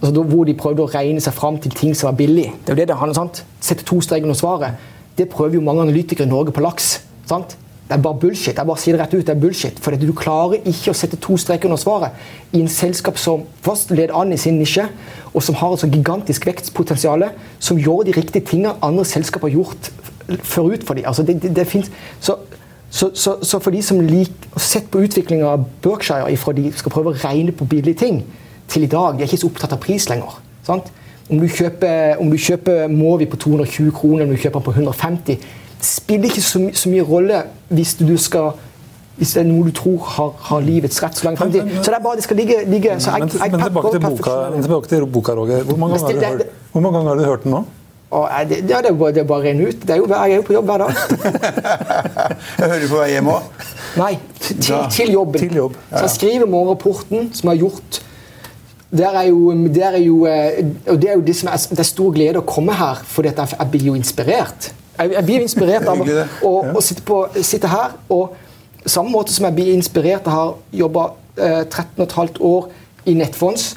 [0.00, 2.46] Altså da, hvor de prøvde å regne seg fram til ting som var billig.
[2.62, 3.32] Det er jo det det handler om.
[3.60, 4.86] Sette to streker under svaret.
[5.18, 7.02] Det prøver jo mange analytikere i Norge på laks.
[7.28, 7.58] sant?
[7.90, 8.54] Det er bare bullshit.
[8.54, 9.78] Jeg bare sier det rett ut, det er bullshit.
[9.82, 13.90] For du klarer ikke å sette to streker under svaret i en selskap som først
[13.90, 14.84] leder an i sin nisje,
[15.34, 17.26] og som har et så gigantisk vekstpotensial,
[17.58, 19.90] som gjør de riktige tingene andre selskap har gjort
[20.46, 21.08] forut for dem.
[21.10, 21.66] Altså det, det, det
[22.20, 22.36] så,
[22.90, 26.70] så, så, så for de som liker å sette på utviklinga av Berkshire ifra de
[26.70, 28.22] skal prøve å regne på billige ting,
[28.70, 30.36] til i dag De er ikke så opptatt av pris lenger.
[30.62, 30.92] sant?
[31.30, 35.26] Om du kjøper, om kjøper Movi på 220 kroner, om du kjøper den på 150
[35.26, 35.38] Det
[35.86, 38.52] spiller ikke så, my så mye rolle hvis du skal
[39.20, 41.66] hvis det er noe du tror har, har livets rett så langt fremtid.
[41.82, 44.00] Så det er bare det skal ligge, ligge så jeg, Men, jeg, men tilbake, til
[44.06, 45.66] boka, tilbake til boka, Roger.
[45.68, 47.60] Hvor mange, ganger har du hørt, hvor mange ganger har du hørt den nå?
[48.10, 49.84] Og, det, det er bare, det er bare å renne ut.
[49.84, 50.96] Det er jo, jeg er jo på jobb hver dag.
[52.58, 53.66] Jeg hører på vei hjem òg.
[54.00, 54.80] Nei, til, til, Ja.
[54.90, 55.44] til jobben.
[55.44, 58.00] Til jobb, Så jeg skriver morgenrapporten, som jeg har gjort
[58.90, 61.78] der er jo, der er jo, eh, og det er jo det som er, det
[61.78, 64.72] er stor glede å komme her, fordi jeg, jeg blir jo inspirert.
[65.00, 66.00] Jeg, jeg blir inspirert av
[66.44, 68.34] å, å sitte, på, sitte her, og
[68.84, 70.48] samme måte som jeg blir inspirert av å ha
[70.82, 71.06] jobba
[71.40, 72.68] eh, 13,5 år
[73.08, 73.70] i Nettfonds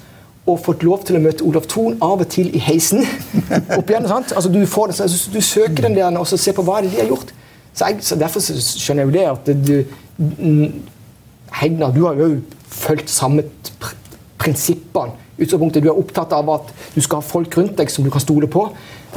[0.43, 3.05] og fått lov til å møte Olav Thon av og til i heisen.
[3.77, 4.33] opp igjen, sant?
[4.35, 6.87] Altså, du, får det, så- du søker den der og så ser på hva er
[6.89, 7.31] det de har gjort.
[7.73, 10.73] Så, jeg, så Derfor så skjønner jeg jo det at du
[11.53, 12.27] Hegnar, du har jo
[12.73, 13.45] fulgt samme
[13.79, 13.93] pr
[14.43, 15.13] prinsippene.
[15.37, 18.21] Utgangspunktet Du er opptatt av at du skal ha folk rundt deg som du kan
[18.21, 18.67] stole på.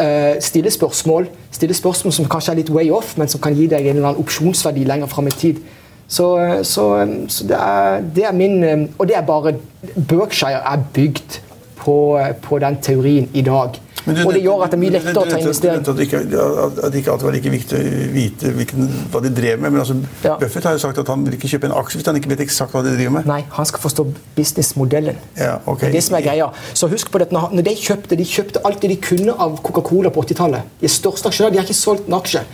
[0.01, 3.67] Eh, stille spørsmål stille spørsmål som kanskje er litt way off, men som kan gi
[3.71, 5.63] deg en eller annen opsjonsverdi lenger fram i tid.
[6.09, 9.57] Så, eh, så, eh, så det, er, det er min Og det er bare
[9.97, 11.41] Berkshire er bygd
[11.77, 11.97] på,
[12.43, 13.81] på den teorien i dag.
[14.07, 15.81] Men du og det gjør at det er mye lettere å ta investering.
[15.83, 16.21] At det, ikke,
[16.65, 19.73] at- det ikke alltid var like viktig å vite hvilken, hva de drev med.
[19.73, 20.37] Men altså, Ja.
[20.39, 22.41] Buffett har jo sagt at han vil ikke kjøpe en aksje hvis han ikke vet
[22.47, 23.27] eksakt hva de driver med.
[23.27, 25.17] Nei, han skal forstå businessmodellen.
[25.37, 25.89] Ja, okay.
[25.91, 26.49] Det er det som er greia.
[26.75, 30.11] Så husk på det, når de kjøpte, de kjøpte alt det de kunne av Coca-Cola
[30.15, 30.63] på 80-tallet.
[30.81, 32.45] De største aksjonærene, de har ikke solgt en aksje.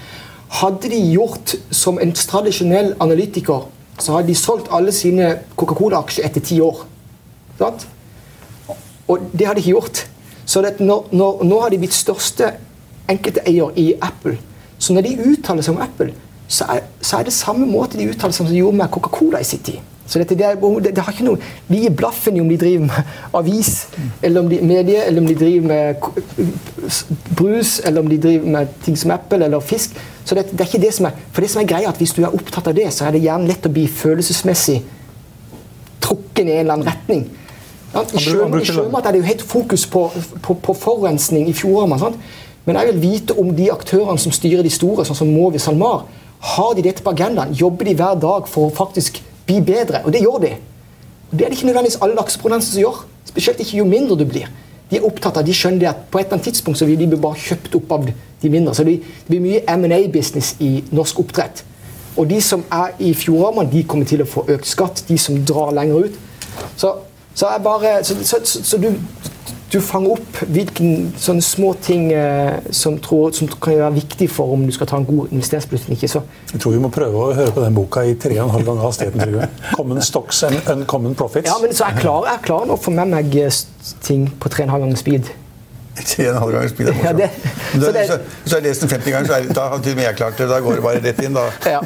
[0.62, 6.40] Hadde de gjort som en tradisjonell analytiker, så hadde de solgt alle sine Coca-Cola-aksjer etter
[6.40, 6.84] ti år.
[7.58, 7.86] Sant?
[9.08, 10.06] Og det har de ikke gjort.
[10.52, 12.50] Så det, nå, nå, nå har de blitt største
[13.08, 14.36] enkelte eier i Apple.
[14.76, 16.12] Så når de uttaler seg om Apple,
[16.52, 18.92] så er, så er det samme måte de uttaler seg om som de gjorde med
[18.92, 19.80] Coca-Cola i sin tid.
[20.06, 21.40] Så dette, det, det, det, har ikke noe,
[21.70, 23.70] Vi gir blaffen i om de driver med avis,
[24.20, 28.74] eller om de medie, eller om de driver med brus, eller om de driver med
[28.84, 29.94] ting som Apple eller fisk.
[30.24, 32.12] Så det, det, er ikke det som er, For det som er greia, at hvis
[32.18, 34.82] du er opptatt av det, så er det gjerne lett å bli følelsesmessig
[36.02, 37.24] trukken i en eller annen retning.
[37.92, 40.06] I sjømat er det jo helt fokus på,
[40.42, 42.12] på, på forurensning i fjordene.
[42.64, 46.06] Men jeg vil vite om de aktørene som styrer de store, sånn som Mowi SalMar,
[46.54, 47.54] har de dette på agendaen?
[47.54, 50.02] Jobber de hver dag for å faktisk bli bedre?
[50.06, 50.52] Og det gjør de.
[51.30, 53.02] Og Det er det ikke nødvendigvis alle lakseprodusenter som gjør.
[53.28, 54.48] Spesielt ikke jo mindre du blir.
[54.90, 57.06] De er opptatt av, de skjønner at på et eller annet tidspunkt så vil de
[57.08, 58.74] bli bare kjøpt opp av de mindre.
[58.76, 61.62] Så det blir mye M&A-business i norsk oppdrett.
[62.16, 65.04] Og de som er i fjordarmene, de kommer til å få økt skatt.
[65.08, 66.18] De som drar lenger ut.
[66.76, 66.92] Så,
[67.34, 68.88] så, bare, så, så, så du,
[69.72, 70.84] du, fanger opp hvilke
[71.20, 75.00] sånne små ting eh, som, tror, som, kan være viktig for om du skal ta
[75.00, 75.96] en god investeringsbeslutning.
[75.96, 76.22] ikke så.
[76.52, 78.68] Jeg tror vi må prøve å høre på den boka i tre og en halv
[78.68, 79.46] gang hastigheten.
[79.76, 81.48] Common Stocks and Uncommon Profits.
[81.48, 83.62] Ja, men så jeg klar, jeg klar nå å få med meg eh,
[84.04, 85.32] ting på tre og en halv gang speed.
[85.92, 87.22] Tre og en halv gang speed er morsomt.
[87.22, 87.30] Ja, det,
[87.72, 89.96] så, det, så, så, har jeg lest den 50 ganger, så er, da har til
[89.96, 90.48] og med jeg klart det.
[90.52, 91.48] Da går det bare rett inn, da.
[91.68, 91.80] Ja.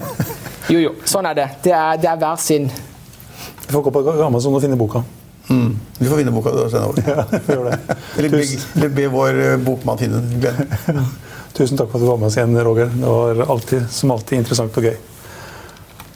[0.66, 0.94] Jo, jo.
[1.06, 1.46] Sånn er det.
[1.62, 5.02] Det er, det er hver sin Vi får gå på Amazon og finne boka.
[5.48, 5.76] Mm.
[5.98, 7.02] Du får finne boka du sende over.
[7.06, 7.78] Ja, gjør det.
[8.18, 8.44] eller, be,
[8.76, 11.02] eller be vår uh, bokmann finne den.
[11.56, 12.90] Tusen takk for at du var med oss igjen, Roger.
[12.92, 14.96] Det var alltid, som alltid interessant og gøy.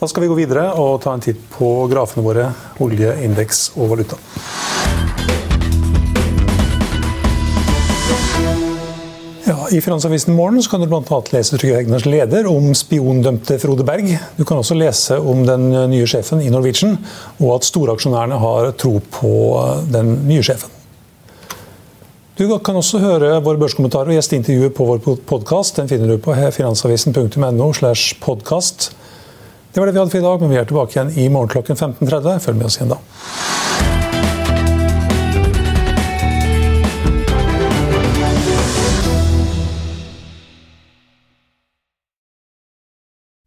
[0.01, 2.47] Da skal vi gå videre og ta en titt på grafene våre,
[2.81, 4.16] olje, indeks og valuta.
[9.69, 11.23] I Finansavisen Morgen kan du bl.a.
[11.33, 14.09] lese Trygve Hegnars leder om spiondømte Frode Berg.
[14.37, 16.97] Du kan også lese om den nye sjefen i Norwegian,
[17.39, 19.33] og at storaksjonærene har tro på
[19.93, 20.73] den nye sjefen.
[22.41, 25.77] Du kan også høre våre børskommentarer og gjesteintervjuer på vår podkast.
[25.77, 27.73] Den finner du på finansavisen.no.
[27.77, 28.17] slash.
[28.21, 31.53] Det var det vi hadde for i dag, men vi er tilbake igjen i morgen
[31.53, 32.39] klokken 15.30.
[32.47, 33.03] Følg med oss igjen da.